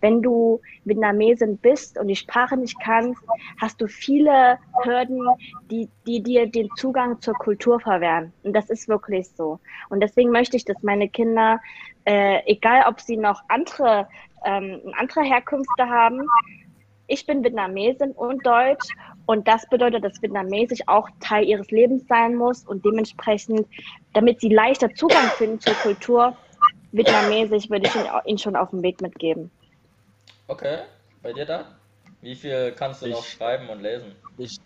Wenn 0.00 0.20
du 0.20 0.60
Vietnamesin 0.84 1.56
bist 1.56 1.98
und 1.98 2.08
die 2.08 2.16
Sprache 2.16 2.56
nicht 2.56 2.78
kannst, 2.80 3.22
hast 3.60 3.80
du 3.80 3.86
viele 3.86 4.58
Hürden, 4.84 5.26
die, 5.70 5.88
die 6.06 6.22
dir 6.22 6.46
den 6.46 6.68
Zugang 6.76 7.20
zur 7.20 7.34
Kultur 7.34 7.80
verwehren. 7.80 8.32
Und 8.42 8.52
das 8.54 8.68
ist 8.68 8.88
wirklich 8.88 9.28
so. 9.30 9.58
Und 9.88 10.00
deswegen 10.00 10.30
möchte 10.30 10.56
ich, 10.56 10.64
dass 10.64 10.82
meine 10.82 11.08
Kinder, 11.08 11.60
äh, 12.04 12.40
egal 12.44 12.84
ob 12.88 13.00
sie 13.00 13.16
noch 13.16 13.42
andere, 13.48 14.06
ähm, 14.44 14.80
andere 14.98 15.22
Herkünfte 15.22 15.88
haben, 15.88 16.26
ich 17.06 17.26
bin 17.26 17.42
Vietnamesin 17.42 18.12
und 18.12 18.46
Deutsch 18.46 18.86
und 19.30 19.46
das 19.46 19.64
bedeutet, 19.68 20.02
dass 20.02 20.20
Vietnamesisch 20.20 20.80
auch 20.88 21.08
Teil 21.20 21.44
ihres 21.44 21.70
Lebens 21.70 22.02
sein 22.08 22.34
muss 22.34 22.64
und 22.66 22.84
dementsprechend, 22.84 23.64
damit 24.12 24.40
sie 24.40 24.48
leichter 24.48 24.92
Zugang 24.92 25.28
finden 25.38 25.60
zur 25.60 25.74
Kultur, 25.74 26.36
Vietnamesisch 26.90 27.70
würde 27.70 27.86
ich 27.86 27.94
ihnen, 28.26 28.38
schon 28.38 28.56
auf 28.56 28.70
den 28.70 28.82
Weg 28.82 29.00
mitgeben. 29.00 29.52
Okay, 30.48 30.78
bei 31.22 31.32
dir 31.32 31.46
da? 31.46 31.78
Wie 32.20 32.34
viel 32.34 32.72
kannst 32.72 33.02
du 33.02 33.06
noch 33.06 33.24
Ich- 33.24 33.34
schreiben 33.34 33.68
und 33.68 33.80
lesen? 33.80 34.16
Ich, 34.36 34.56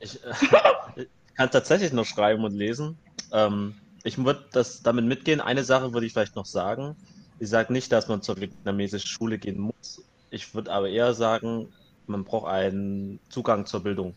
ich, 0.00 0.24
äh, 0.24 0.30
ich 0.96 1.08
kann 1.36 1.50
tatsächlich 1.50 1.92
noch 1.92 2.06
schreiben 2.06 2.44
und 2.44 2.54
lesen. 2.54 2.96
Ähm, 3.30 3.74
ich 4.04 4.16
würde 4.16 4.46
das 4.52 4.82
damit 4.82 5.04
mitgehen. 5.04 5.42
Eine 5.42 5.64
Sache 5.64 5.92
würde 5.92 6.06
ich 6.06 6.14
vielleicht 6.14 6.34
noch 6.34 6.46
sagen. 6.46 6.96
Ich 7.40 7.50
sage 7.50 7.74
nicht, 7.74 7.92
dass 7.92 8.08
man 8.08 8.22
zur 8.22 8.40
vietnamesischen 8.40 9.06
Schule 9.06 9.36
gehen 9.36 9.60
muss. 9.60 10.02
Ich 10.30 10.54
würde 10.54 10.72
aber 10.72 10.88
eher 10.88 11.12
sagen, 11.12 11.68
man 12.06 12.24
braucht 12.24 12.48
einen 12.48 13.20
Zugang 13.30 13.66
zur 13.66 13.82
Bildung. 13.82 14.16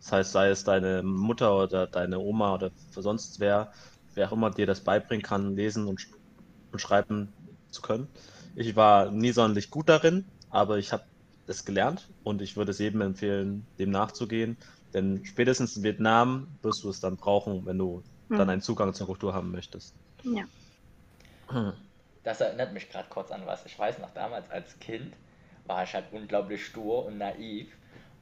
Das 0.00 0.12
heißt, 0.12 0.32
sei 0.32 0.48
es 0.50 0.64
deine 0.64 1.02
Mutter 1.02 1.56
oder 1.56 1.86
deine 1.86 2.18
Oma 2.20 2.54
oder 2.54 2.70
sonst 2.90 3.40
wer, 3.40 3.72
wer 4.14 4.28
auch 4.28 4.32
immer 4.32 4.50
dir 4.50 4.66
das 4.66 4.84
beibringen 4.84 5.22
kann, 5.24 5.56
lesen 5.56 5.86
und, 5.88 6.00
sch- 6.00 6.14
und 6.72 6.80
schreiben 6.80 7.34
zu 7.70 7.82
können. 7.82 8.08
Ich 8.54 8.76
war 8.76 9.10
nie 9.10 9.32
sonderlich 9.32 9.70
gut 9.70 9.88
darin, 9.88 10.30
aber 10.48 10.78
ich 10.78 10.92
habe 10.92 11.04
es 11.46 11.64
gelernt 11.64 12.12
und 12.22 12.42
ich 12.42 12.56
würde 12.56 12.70
es 12.72 12.78
jedem 12.78 13.00
empfehlen, 13.00 13.68
dem 13.78 13.90
nachzugehen. 13.90 14.58
Denn 14.94 15.24
spätestens 15.24 15.76
in 15.76 15.82
Vietnam 15.82 16.58
wirst 16.62 16.82
du 16.84 16.90
es 16.90 17.00
dann 17.00 17.16
brauchen, 17.16 17.64
wenn 17.66 17.78
du 17.78 18.04
dann 18.34 18.48
Hm. 18.48 18.50
einen 18.50 18.62
Zugang 18.62 18.94
zur 18.94 19.06
Kultur 19.06 19.34
haben 19.34 19.50
möchtest. 19.50 19.96
Ja. 20.22 20.48
Hm. 21.50 21.70
Das 22.22 22.40
erinnert 22.40 22.72
mich 22.72 22.90
gerade 22.90 23.08
kurz 23.08 23.32
an 23.32 23.44
was. 23.46 23.66
Ich 23.66 23.76
weiß 23.76 23.98
noch, 23.98 24.10
damals 24.12 24.50
als 24.50 24.78
Kind 24.78 25.16
war 25.68 25.84
ich 25.84 25.94
halt 25.94 26.06
unglaublich 26.12 26.64
stur 26.64 27.06
und 27.06 27.18
naiv. 27.18 27.68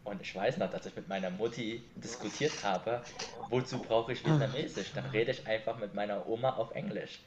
Und 0.04 0.20
ich 0.20 0.34
weiß 0.36 0.58
noch, 0.58 0.70
dass 0.70 0.86
ich 0.86 0.94
mit 0.94 1.08
meiner 1.08 1.30
Mutti 1.30 1.82
diskutiert 1.96 2.52
habe, 2.62 3.02
wozu 3.48 3.78
brauche 3.78 4.12
ich 4.12 4.24
Vietnamesisch? 4.24 4.92
Dann 4.94 5.06
rede 5.06 5.32
ich 5.32 5.46
einfach 5.46 5.78
mit 5.78 5.94
meiner 5.94 6.28
Oma 6.28 6.50
auf 6.50 6.72
Englisch. 6.72 7.20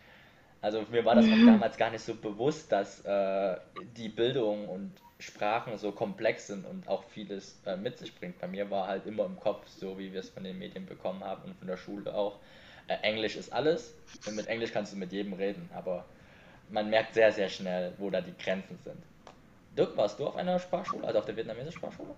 Also 0.61 0.85
mir 0.89 1.03
war 1.03 1.15
das 1.15 1.25
auch 1.25 1.45
damals 1.45 1.77
gar 1.77 1.89
nicht 1.89 2.03
so 2.03 2.15
bewusst, 2.15 2.71
dass 2.71 3.03
äh, 3.05 3.57
die 3.97 4.09
Bildung 4.09 4.67
und 4.67 4.91
Sprachen 5.19 5.77
so 5.77 5.91
komplex 5.91 6.47
sind 6.47 6.65
und 6.65 6.87
auch 6.87 7.03
vieles 7.03 7.59
äh, 7.65 7.75
mit 7.75 7.97
sich 7.97 8.15
bringt. 8.15 8.39
Bei 8.39 8.47
mir 8.47 8.69
war 8.69 8.87
halt 8.87 9.05
immer 9.05 9.25
im 9.25 9.37
Kopf, 9.39 9.67
so 9.67 9.97
wie 9.97 10.13
wir 10.13 10.21
es 10.21 10.29
von 10.29 10.43
den 10.43 10.57
Medien 10.57 10.85
bekommen 10.85 11.23
haben 11.23 11.43
und 11.43 11.57
von 11.57 11.67
der 11.67 11.77
Schule 11.77 12.13
auch, 12.13 12.39
äh, 12.87 12.95
Englisch 13.01 13.35
ist 13.35 13.51
alles 13.51 13.93
und 14.25 14.35
mit 14.35 14.47
Englisch 14.47 14.71
kannst 14.71 14.93
du 14.93 14.97
mit 14.97 15.11
jedem 15.11 15.33
reden, 15.33 15.69
aber 15.73 16.05
man 16.69 16.89
merkt 16.89 17.13
sehr, 17.13 17.31
sehr 17.31 17.49
schnell, 17.49 17.93
wo 17.97 18.09
da 18.09 18.21
die 18.21 18.35
Grenzen 18.37 18.79
sind. 18.83 19.01
Dirk, 19.79 19.95
warst 19.95 20.19
du 20.19 20.27
auf 20.27 20.35
einer 20.35 20.59
Sprachschule, 20.59 21.07
also 21.07 21.19
auf 21.19 21.25
der 21.25 21.37
vietnamesischen 21.37 21.71
Sprachschule? 21.79 22.09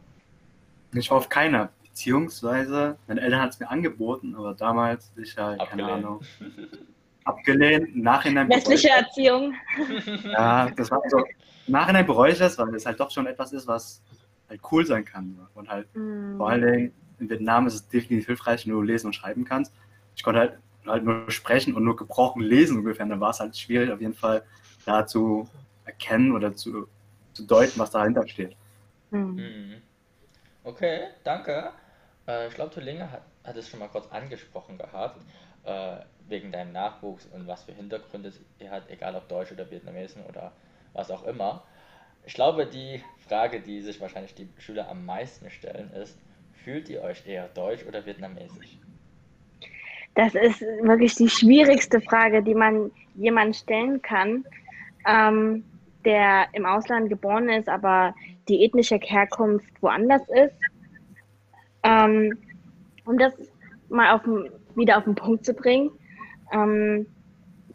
Ich 0.94 1.12
war 1.12 1.18
auf 1.20 1.30
keiner, 1.30 1.70
beziehungsweise 1.84 2.98
meine 3.06 3.22
Eltern 3.22 3.40
haben 3.40 3.50
es 3.50 3.60
mir 3.60 3.70
angeboten, 3.70 4.34
aber 4.36 4.56
damals 4.56 5.14
ich 5.16 5.38
halt, 5.38 5.62
keine. 5.70 5.86
Ahnung, 5.86 6.22
abgelehnt. 7.24 7.90
Im 7.94 8.02
Nachhinein 8.02 8.50
Westliche 8.50 8.90
Erziehung. 8.90 9.54
Ja, 10.24 10.72
das 10.72 10.90
war 10.90 11.04
so. 11.08 11.20
Im 11.20 11.74
Nachhinein 11.74 12.08
bereue 12.08 12.32
ich 12.32 12.40
das, 12.40 12.58
weil 12.58 12.74
es 12.74 12.88
halt 12.88 13.00
doch 13.00 13.12
schon 13.12 13.28
etwas 13.28 13.54
ist, 13.54 13.68
was 13.68 14.02
halt 14.50 14.60
cool 14.72 14.84
sein 14.84 15.06
kann. 15.06 15.48
Und 15.54 15.70
halt 15.70 15.88
Hm. 15.94 16.38
vor 16.38 16.50
allen 16.50 16.62
Dingen 16.64 16.94
in 17.20 17.30
Vietnam 17.30 17.68
ist 17.68 17.76
es 17.76 17.88
definitiv 17.88 18.26
hilfreich, 18.26 18.66
wenn 18.66 18.74
du 18.74 18.82
lesen 18.82 19.06
und 19.06 19.14
schreiben 19.14 19.46
kannst. 19.46 19.72
Ich 20.16 20.24
konnte 20.24 20.40
halt, 20.40 20.58
halt 20.88 21.04
nur 21.04 21.30
sprechen 21.30 21.76
und 21.76 21.84
nur 21.84 21.96
gebrochen 21.96 22.42
lesen 22.42 22.80
ungefähr. 22.80 23.06
Dann 23.06 23.20
war 23.20 23.30
es 23.30 23.40
halt 23.40 23.56
schwierig, 23.56 23.92
auf 23.92 24.02
jeden 24.02 24.16
Fall 24.16 24.44
da 24.84 25.06
zu 25.06 25.48
erkennen 25.86 26.32
oder 26.32 26.56
zu, 26.56 26.88
zu 27.42 27.48
deuten, 27.48 27.80
was 27.80 27.92
dahinter 27.92 28.28
steht. 28.28 28.56
Hm. 29.12 29.36
Mhm. 29.36 29.82
Okay, 30.64 31.08
danke. 31.24 31.72
Äh, 32.28 32.48
ich 32.48 32.54
glaube, 32.54 32.74
Tulinge 32.74 33.12
hat, 33.12 33.22
hat 33.44 33.58
es 33.58 33.68
schon 33.68 33.80
mal 33.80 33.90
kurz 33.90 34.08
angesprochen 34.12 34.78
gehabt, 34.78 35.22
äh, 35.64 35.98
wegen 36.28 36.52
deinem 36.52 36.72
Nachwuchs 36.72 37.26
und 37.28 37.48
was 37.48 37.64
für 37.64 37.74
Hintergründe 37.74 38.32
ihr 38.60 38.72
habt, 38.72 38.90
egal 38.90 39.16
ob 39.16 39.28
Deutsch 39.28 39.52
oder 39.52 39.70
Vietnamesen 39.70 40.24
oder 40.26 40.52
was 40.94 41.10
auch 41.12 41.24
immer. 41.24 41.64
Ich 42.26 42.34
glaube, 42.34 42.68
die 42.68 43.04
Frage, 43.28 43.60
die 43.60 43.82
sich 43.82 44.00
wahrscheinlich 44.00 44.36
die 44.36 44.48
Schüler 44.60 44.88
am 44.90 45.06
meisten 45.06 45.50
stellen, 45.50 45.92
ist, 45.92 46.18
fühlt 46.64 46.90
ihr 46.90 47.02
euch 47.02 47.26
eher 47.26 47.48
deutsch 47.50 47.84
oder 47.88 48.06
vietnamesisch? 48.06 48.78
Das 50.14 50.36
ist 50.36 50.62
wirklich 50.62 51.16
die 51.16 51.30
schwierigste 51.30 52.02
Frage, 52.02 52.44
die 52.44 52.54
man 52.54 52.92
jemand 53.16 53.56
stellen 53.56 54.02
kann, 54.02 54.46
ähm, 55.08 55.64
der 56.06 56.48
im 56.54 56.66
Ausland 56.66 57.10
geboren 57.10 57.50
ist, 57.50 57.70
aber 57.70 58.14
die 58.48 58.64
ethnische 58.64 58.96
Herkunft 58.96 59.70
woanders 59.82 60.22
ist. 60.30 60.56
Ähm, 61.84 62.38
um 63.06 63.18
das 63.18 63.34
mal 63.90 64.14
auf, 64.14 64.22
wieder 64.76 64.98
auf 64.98 65.04
den 65.04 65.16
Punkt 65.16 65.46
zu 65.46 65.54
bringen, 65.54 65.92
ähm, 66.52 67.08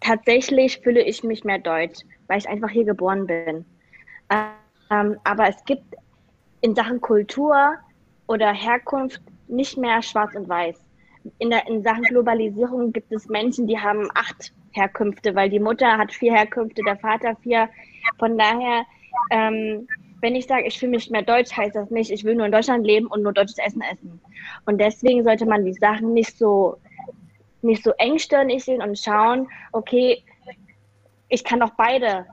tatsächlich 0.00 0.78
fühle 0.80 1.02
ich 1.02 1.24
mich 1.24 1.44
mehr 1.44 1.58
deutsch, 1.58 2.00
weil 2.28 2.38
ich 2.38 2.48
einfach 2.48 2.70
hier 2.70 2.84
geboren 2.84 3.26
bin. 3.26 3.64
Ähm, 4.30 5.16
aber 5.24 5.48
es 5.48 5.64
gibt 5.64 5.94
in 6.60 6.74
Sachen 6.74 7.00
Kultur 7.00 7.74
oder 8.28 8.52
Herkunft 8.52 9.22
nicht 9.48 9.76
mehr 9.76 10.02
schwarz 10.02 10.34
und 10.34 10.48
weiß 10.48 10.86
in, 11.38 11.50
der, 11.50 11.66
in 11.66 11.82
Sachen 11.82 12.04
Globalisierung 12.04 12.92
gibt 12.92 13.12
es 13.12 13.28
Menschen, 13.28 13.66
die 13.66 13.78
haben 13.78 14.08
acht 14.14 14.52
Herkünfte, 14.76 15.34
weil 15.34 15.50
die 15.50 15.60
Mutter 15.60 15.98
hat 15.98 16.12
vier 16.12 16.34
Herkünfte, 16.34 16.82
der 16.82 16.96
Vater 16.96 17.36
vier. 17.42 17.68
Von 18.18 18.38
daher, 18.38 18.84
ähm, 19.30 19.88
wenn 20.20 20.34
ich 20.34 20.46
sage, 20.46 20.66
ich 20.66 20.78
fühle 20.78 20.92
mich 20.92 21.10
mehr 21.10 21.22
deutsch, 21.22 21.56
heißt 21.56 21.76
das 21.76 21.90
nicht, 21.90 22.10
ich 22.10 22.24
will 22.24 22.34
nur 22.34 22.46
in 22.46 22.52
Deutschland 22.52 22.86
leben 22.86 23.06
und 23.06 23.22
nur 23.22 23.32
deutsches 23.32 23.58
Essen 23.58 23.82
essen. 23.82 24.20
Und 24.64 24.78
deswegen 24.78 25.24
sollte 25.24 25.46
man 25.46 25.64
die 25.64 25.74
Sachen 25.74 26.12
nicht 26.14 26.36
so, 26.36 26.76
nicht 27.62 27.82
so 27.82 27.92
engstirnig 27.98 28.64
sehen 28.64 28.82
und 28.82 28.98
schauen, 28.98 29.48
okay, 29.72 30.22
ich 31.28 31.44
kann 31.44 31.60
doch 31.60 31.70
beide 31.76 32.26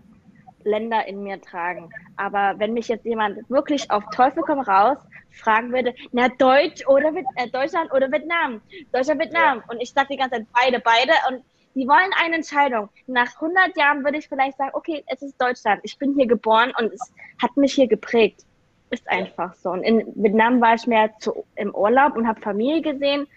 Länder 0.64 1.06
in 1.08 1.24
mir 1.24 1.42
tragen. 1.42 1.90
Aber 2.16 2.56
wenn 2.58 2.74
mich 2.74 2.88
jetzt 2.88 3.06
jemand 3.06 3.50
wirklich 3.50 3.90
auf 3.92 4.04
Teufel 4.14 4.44
komm 4.44 4.60
raus 4.60 4.98
fragen 5.32 5.74
würde, 5.74 5.94
na 6.12 6.30
Deutsch 6.30 6.86
oder 6.88 7.12
äh, 7.36 7.50
Deutschland 7.50 7.92
oder 7.92 8.12
Vietnam, 8.12 8.62
Deutschland, 8.92 9.20
Vietnam. 9.20 9.64
Und 9.68 9.82
ich 9.82 9.92
sage 9.92 10.10
die 10.12 10.18
ganze 10.18 10.38
Zeit 10.38 10.48
beide, 10.54 10.80
beide. 10.80 11.12
Und 11.30 11.44
die 11.76 11.88
wollen 11.88 12.12
eine 12.24 12.36
Entscheidung. 12.36 12.90
Nach 13.08 13.34
100 13.36 13.76
Jahren 13.78 14.04
würde 14.04 14.18
ich 14.18 14.28
vielleicht 14.28 14.58
sagen, 14.58 14.72
okay, 14.74 15.04
es 15.08 15.22
ist 15.22 15.42
Deutschland. 15.42 15.82
Ich 15.84 15.98
bin 15.98 16.14
hier 16.16 16.28
geboren 16.28 16.72
und 16.80 16.94
es 16.94 17.14
hat 17.42 17.56
mich 17.58 17.74
hier 17.74 17.88
geprägt. 17.88 18.46
Ist 18.92 19.10
einfach 19.10 19.56
so. 19.56 19.72
Und 19.72 19.84
in 19.84 20.06
Vietnam 20.16 20.62
war 20.62 20.76
ich 20.76 20.86
mehr 20.86 21.12
zu, 21.20 21.46
im 21.56 21.74
Urlaub 21.74 22.16
und 22.16 22.28
habe 22.28 22.40
Familie 22.42 22.82
gesehen. 22.82 23.28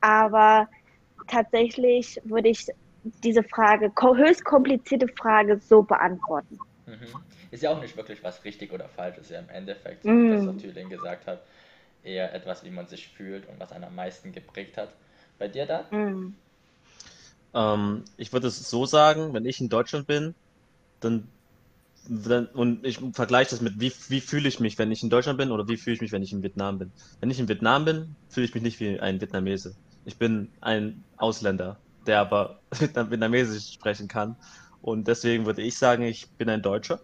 Aber 0.00 0.68
tatsächlich 1.26 2.20
würde 2.24 2.48
ich 2.48 2.66
diese 3.24 3.42
Frage, 3.42 3.92
höchst 4.00 4.44
komplizierte 4.44 5.08
Frage, 5.08 5.58
so 5.58 5.82
beantworten. 5.82 6.58
Mhm. 6.86 7.06
Ist 7.50 7.62
ja 7.62 7.70
auch 7.70 7.80
nicht 7.80 7.96
wirklich 7.96 8.22
was 8.22 8.44
richtig 8.44 8.72
oder 8.72 8.88
falsch, 8.88 9.18
ist 9.18 9.30
ja 9.30 9.40
im 9.40 9.48
Endeffekt, 9.48 10.04
Mm. 10.04 10.32
was 10.32 10.44
so 10.44 10.52
Thüling 10.52 10.88
gesagt 10.88 11.26
hat, 11.26 11.42
eher 12.02 12.32
etwas, 12.34 12.64
wie 12.64 12.70
man 12.70 12.86
sich 12.86 13.08
fühlt 13.08 13.48
und 13.48 13.58
was 13.58 13.72
einen 13.72 13.84
am 13.84 13.94
meisten 13.94 14.32
geprägt 14.32 14.76
hat. 14.76 14.90
Bei 15.38 15.48
dir 15.48 15.66
da? 15.66 15.84
Mm. 15.90 16.34
Ähm, 17.54 18.04
ich 18.16 18.32
würde 18.32 18.48
es 18.48 18.68
so 18.70 18.86
sagen, 18.86 19.34
wenn 19.34 19.44
ich 19.46 19.60
in 19.60 19.68
Deutschland 19.68 20.06
bin, 20.06 20.34
dann, 21.00 21.34
dann 22.08 22.46
und 22.48 22.86
ich 22.86 23.00
vergleiche 23.14 23.50
das 23.52 23.60
mit, 23.60 23.80
wie, 23.80 23.92
wie 24.08 24.20
fühle 24.20 24.48
ich 24.48 24.60
mich, 24.60 24.78
wenn 24.78 24.92
ich 24.92 25.02
in 25.02 25.10
Deutschland 25.10 25.38
bin 25.38 25.50
oder 25.52 25.68
wie 25.68 25.76
fühle 25.78 25.94
ich 25.96 26.02
mich, 26.02 26.12
wenn 26.12 26.22
ich 26.22 26.32
in 26.32 26.42
Vietnam 26.42 26.78
bin. 26.78 26.94
Wenn 27.20 27.30
ich 27.30 27.40
in 27.40 27.48
Vietnam 27.48 27.84
bin, 27.84 28.16
fühle 28.28 28.46
ich 28.46 28.54
mich 28.54 28.62
nicht 28.64 28.80
wie 28.80 29.00
ein 29.00 29.20
Vietnamese. 29.20 29.76
Ich 30.04 30.18
bin 30.18 30.54
ein 30.60 31.06
Ausländer, 31.16 31.82
der 32.06 32.20
aber 32.20 32.62
Vietnam- 32.72 33.10
Vietnamesisch 33.10 33.72
sprechen 33.74 34.08
kann. 34.08 34.36
Und 34.80 35.08
deswegen 35.08 35.46
würde 35.46 35.62
ich 35.62 35.78
sagen, 35.78 36.04
ich 36.04 36.26
bin 36.38 36.48
ein 36.50 36.62
Deutscher. 36.62 37.00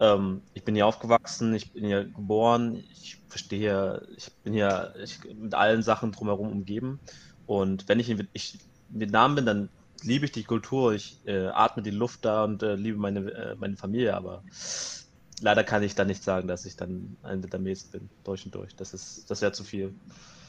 Ähm, 0.00 0.46
ich 0.54 0.64
bin 0.64 0.74
hier 0.74 0.86
aufgewachsen, 0.86 1.54
ich 1.54 1.72
bin 1.72 1.84
hier 1.86 2.04
geboren, 2.04 2.76
ich 2.76 3.22
verstehe 3.28 4.02
ich 4.16 4.30
bin 4.42 4.52
hier 4.52 4.94
ich, 5.02 5.18
mit 5.34 5.54
allen 5.54 5.82
Sachen 5.82 6.12
drumherum 6.12 6.50
umgeben. 6.52 7.00
Und 7.46 7.88
wenn 7.88 7.98
ich 8.00 8.08
in, 8.10 8.28
ich 8.32 8.58
Vietnam 8.88 9.34
bin, 9.34 9.46
dann 9.46 9.68
liebe 10.02 10.24
ich 10.24 10.32
die 10.32 10.44
Kultur, 10.44 10.92
ich 10.94 11.20
äh, 11.26 11.46
atme 11.48 11.82
die 11.82 11.90
Luft 11.90 12.24
da 12.24 12.44
und 12.44 12.62
äh, 12.62 12.74
liebe 12.76 12.98
meine, 12.98 13.20
äh, 13.30 13.54
meine 13.56 13.76
Familie, 13.76 14.16
aber 14.16 14.42
leider 15.40 15.64
kann 15.64 15.82
ich 15.82 15.94
da 15.94 16.04
nicht 16.04 16.22
sagen, 16.22 16.48
dass 16.48 16.64
ich 16.64 16.76
dann 16.76 17.16
ein 17.22 17.42
Vietnames 17.42 17.84
bin, 17.84 18.08
durch 18.24 18.44
und 18.44 18.54
durch. 18.54 18.74
Das 18.76 18.94
ist, 18.94 19.30
das 19.30 19.42
wäre 19.42 19.52
zu 19.52 19.64
viel, 19.64 19.94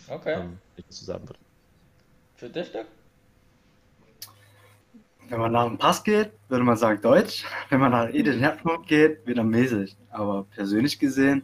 Okay. 0.08 0.42
ähm, 0.42 0.58
ich 0.76 0.86
das 0.86 1.00
so 1.00 1.06
sagen 1.06 1.28
würde. 1.28 1.40
Für 2.36 2.50
dich, 2.50 2.72
Dirk? 2.72 2.88
Wenn 5.30 5.40
man 5.40 5.52
nach 5.52 5.66
dem 5.66 5.78
Pass 5.78 6.04
geht, 6.04 6.32
würde 6.48 6.64
man 6.64 6.76
sagen 6.76 7.02
Deutsch. 7.02 7.46
Wenn 7.70 7.80
man 7.80 7.92
nach 7.92 8.10
ethischen 8.10 8.40
Herkunft 8.40 8.88
geht, 8.88 9.26
Vietnamesisch. 9.28 9.92
Aber 10.10 10.46
persönlich 10.56 10.98
gesehen 10.98 11.44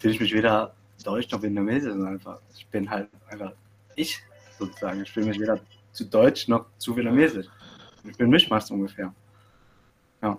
fühle 0.00 0.14
ich 0.14 0.20
mich 0.20 0.34
weder 0.34 0.74
Deutsch 1.02 1.30
noch 1.30 1.40
Vietnamesisch 1.42 1.94
einfach. 1.94 2.38
Ich 2.54 2.66
bin 2.66 2.90
halt 2.90 3.08
einfach 3.30 3.52
ich 3.96 4.18
sozusagen. 4.58 5.02
Ich 5.02 5.10
fühle 5.10 5.26
mich 5.26 5.40
weder 5.40 5.58
zu 5.92 6.04
Deutsch 6.04 6.48
noch 6.48 6.66
zu 6.78 6.96
Vietnamesisch. 6.96 7.46
Ich 8.04 8.16
bin 8.16 8.30
Mischmasch 8.30 8.70
ungefähr. 8.70 9.14
Ja, 10.22 10.38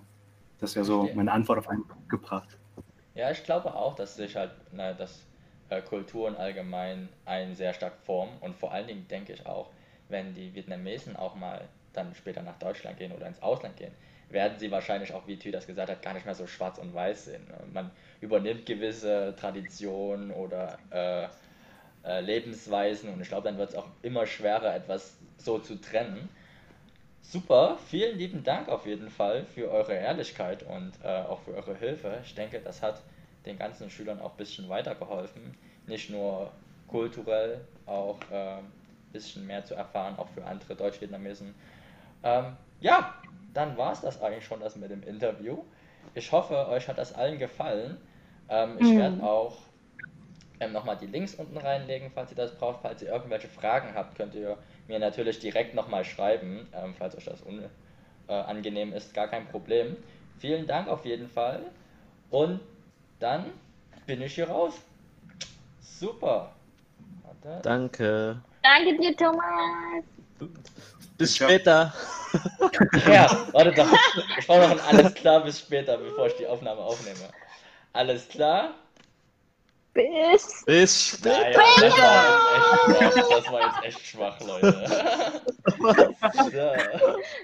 das 0.60 0.74
wäre 0.74 0.84
so 0.84 1.08
meine 1.14 1.32
Antwort 1.32 1.58
auf 1.58 1.68
einen 1.68 1.84
gebracht. 2.08 2.56
Ja, 3.14 3.30
ich 3.30 3.44
glaube 3.44 3.74
auch, 3.74 3.94
dass 3.94 4.16
sich 4.16 4.36
halt, 4.36 4.50
na, 4.72 4.92
dass 4.92 5.24
äh, 5.70 5.80
Kulturen 5.80 6.36
allgemein 6.36 7.08
einen 7.24 7.54
sehr 7.54 7.72
stark 7.72 7.94
formen 8.04 8.36
und 8.40 8.56
vor 8.56 8.72
allen 8.72 8.86
Dingen 8.86 9.06
denke 9.08 9.32
ich 9.32 9.46
auch, 9.46 9.70
wenn 10.08 10.34
die 10.34 10.54
Vietnamesen 10.54 11.16
auch 11.16 11.34
mal 11.34 11.62
dann 11.92 12.14
später 12.14 12.42
nach 12.42 12.58
Deutschland 12.58 12.98
gehen 12.98 13.12
oder 13.12 13.26
ins 13.26 13.40
Ausland 13.40 13.76
gehen, 13.76 13.92
werden 14.30 14.58
sie 14.58 14.70
wahrscheinlich 14.70 15.14
auch, 15.14 15.26
wie 15.26 15.38
Thü 15.38 15.52
das 15.52 15.66
gesagt 15.66 15.90
hat, 15.90 16.02
gar 16.02 16.12
nicht 16.12 16.26
mehr 16.26 16.34
so 16.34 16.46
schwarz 16.46 16.78
und 16.78 16.92
weiß 16.92 17.26
sehen. 17.26 17.46
Man 17.72 17.90
übernimmt 18.20 18.66
gewisse 18.66 19.34
Traditionen 19.38 20.30
oder 20.32 20.78
äh, 20.90 21.28
äh, 22.04 22.20
Lebensweisen 22.20 23.10
und 23.10 23.20
ich 23.20 23.28
glaube, 23.28 23.44
dann 23.44 23.58
wird 23.58 23.70
es 23.70 23.76
auch 23.76 23.86
immer 24.02 24.26
schwerer, 24.26 24.74
etwas 24.74 25.16
so 25.38 25.58
zu 25.58 25.80
trennen. 25.80 26.28
Super, 27.22 27.78
vielen 27.88 28.18
lieben 28.18 28.44
Dank 28.44 28.68
auf 28.68 28.86
jeden 28.86 29.10
Fall 29.10 29.44
für 29.46 29.70
eure 29.70 29.94
Ehrlichkeit 29.94 30.62
und 30.62 30.92
äh, 31.02 31.08
auch 31.08 31.40
für 31.40 31.54
eure 31.54 31.74
Hilfe. 31.76 32.20
Ich 32.24 32.34
denke, 32.34 32.60
das 32.60 32.82
hat 32.82 33.02
den 33.46 33.58
ganzen 33.58 33.90
Schülern 33.90 34.20
auch 34.20 34.32
ein 34.32 34.36
bisschen 34.36 34.68
weitergeholfen. 34.68 35.56
Nicht 35.86 36.10
nur 36.10 36.52
kulturell, 36.86 37.66
auch 37.86 38.30
äh, 38.30 38.58
ein 38.58 38.72
bisschen 39.12 39.46
mehr 39.46 39.64
zu 39.64 39.74
erfahren, 39.74 40.16
auch 40.18 40.28
für 40.28 40.44
andere 40.44 40.76
Deutsch-Vietnamesen. 40.76 41.54
Ähm, 42.22 42.56
ja, 42.80 43.14
dann 43.54 43.76
war 43.78 43.92
es 43.92 44.00
das 44.02 44.20
eigentlich 44.22 44.44
schon 44.44 44.60
das 44.60 44.76
mit 44.76 44.90
dem 44.90 45.02
Interview. 45.02 45.64
Ich 46.14 46.32
hoffe, 46.32 46.68
euch 46.68 46.88
hat 46.88 46.98
das 46.98 47.14
allen 47.14 47.38
gefallen. 47.38 47.98
Ähm, 48.48 48.78
ich 48.78 48.94
Mhm. 48.94 48.96
werde 48.96 49.22
auch 49.22 49.62
ähm, 50.60 50.72
nochmal 50.72 50.96
die 50.96 51.06
Links 51.06 51.34
unten 51.34 51.56
reinlegen, 51.58 52.10
falls 52.10 52.30
ihr 52.32 52.36
das 52.36 52.56
braucht. 52.56 52.82
Falls 52.82 53.02
ihr 53.02 53.08
irgendwelche 53.08 53.48
Fragen 53.48 53.94
habt, 53.94 54.16
könnt 54.16 54.34
ihr 54.34 54.58
mir 54.88 54.98
natürlich 54.98 55.38
direkt 55.38 55.74
nochmal 55.74 56.04
schreiben, 56.04 56.68
ähm, 56.74 56.94
falls 56.98 57.16
euch 57.16 57.24
das 57.24 57.40
unangenehm 58.28 58.92
äh, 58.92 58.96
ist, 58.96 59.14
gar 59.14 59.28
kein 59.28 59.46
Problem. 59.48 59.96
Vielen 60.38 60.66
Dank 60.66 60.88
auf 60.88 61.04
jeden 61.04 61.28
Fall. 61.28 61.62
Und 62.30 62.60
dann 63.20 63.46
bin 64.06 64.20
ich 64.22 64.34
hier 64.34 64.48
raus. 64.48 64.74
Super. 65.80 66.52
Warte. 67.22 67.62
Danke. 67.62 68.42
Danke 68.62 68.98
dir, 68.98 69.16
Thomas. 69.16 70.04
Bis 71.16 71.36
später. 71.36 71.92
Ja, 73.06 73.46
warte 73.52 73.70
doch. 73.70 73.86
Ich 74.36 74.46
brauche 74.48 74.62
noch 74.62 74.70
ein 74.70 74.80
alles 74.80 75.14
klar 75.14 75.44
bis 75.44 75.60
später, 75.60 75.96
bevor 75.96 76.26
ich 76.26 76.34
die 76.34 76.48
Aufnahme 76.48 76.80
aufnehme. 76.80 77.30
Alles 77.92 78.28
klar? 78.28 78.74
Bis. 79.94 80.64
Bis 80.66 81.08
später. 81.08 81.62
Naja, 82.88 83.10
das 83.30 83.50
war 83.50 83.60
jetzt 83.60 83.84
echt 83.84 84.06
schwach. 84.06 84.38
Das 84.38 84.48
war 84.48 84.60
jetzt 84.60 84.74
echt 84.74 85.00
schwach, 86.20 86.40
Leute. 86.40 87.22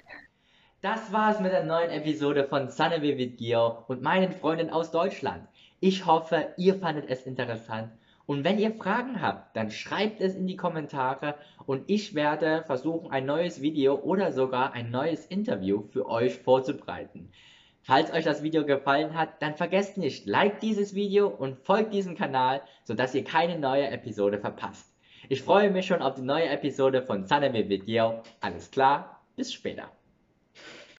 Das 0.82 1.12
war's 1.12 1.40
mit 1.40 1.52
der 1.52 1.64
neuen 1.64 1.90
Episode 1.90 2.44
von 2.44 2.70
Sunny 2.70 3.02
with 3.02 3.36
Gio 3.36 3.84
und 3.88 4.00
meinen 4.00 4.32
Freunden 4.32 4.70
aus 4.70 4.90
Deutschland. 4.90 5.46
Ich 5.78 6.06
hoffe, 6.06 6.54
ihr 6.56 6.74
fandet 6.76 7.10
es 7.10 7.26
interessant. 7.26 7.92
Und 8.24 8.44
wenn 8.44 8.58
ihr 8.58 8.72
Fragen 8.72 9.20
habt, 9.20 9.54
dann 9.56 9.70
schreibt 9.70 10.22
es 10.22 10.34
in 10.34 10.46
die 10.46 10.56
Kommentare 10.56 11.34
und 11.66 11.84
ich 11.88 12.14
werde 12.14 12.62
versuchen, 12.64 13.10
ein 13.10 13.26
neues 13.26 13.60
Video 13.60 13.96
oder 13.96 14.32
sogar 14.32 14.72
ein 14.72 14.90
neues 14.90 15.26
Interview 15.26 15.82
für 15.82 16.08
euch 16.08 16.38
vorzubereiten. 16.38 17.30
Falls 17.82 18.12
euch 18.12 18.24
das 18.24 18.42
Video 18.42 18.64
gefallen 18.64 19.14
hat, 19.14 19.40
dann 19.40 19.54
vergesst 19.54 19.96
nicht, 19.96 20.26
like 20.26 20.60
dieses 20.60 20.94
Video 20.94 21.28
und 21.28 21.58
folgt 21.58 21.94
diesem 21.94 22.16
Kanal, 22.16 22.62
sodass 22.84 23.14
ihr 23.14 23.24
keine 23.24 23.58
neue 23.58 23.88
Episode 23.88 24.38
verpasst. 24.38 24.92
Ich 25.28 25.42
freue 25.42 25.70
mich 25.70 25.86
schon 25.86 26.02
auf 26.02 26.14
die 26.14 26.22
neue 26.22 26.48
Episode 26.48 27.02
von 27.02 27.24
Saname 27.24 27.68
Video. 27.68 28.22
Alles 28.40 28.70
klar, 28.70 29.20
bis 29.36 29.52
später. 29.52 29.90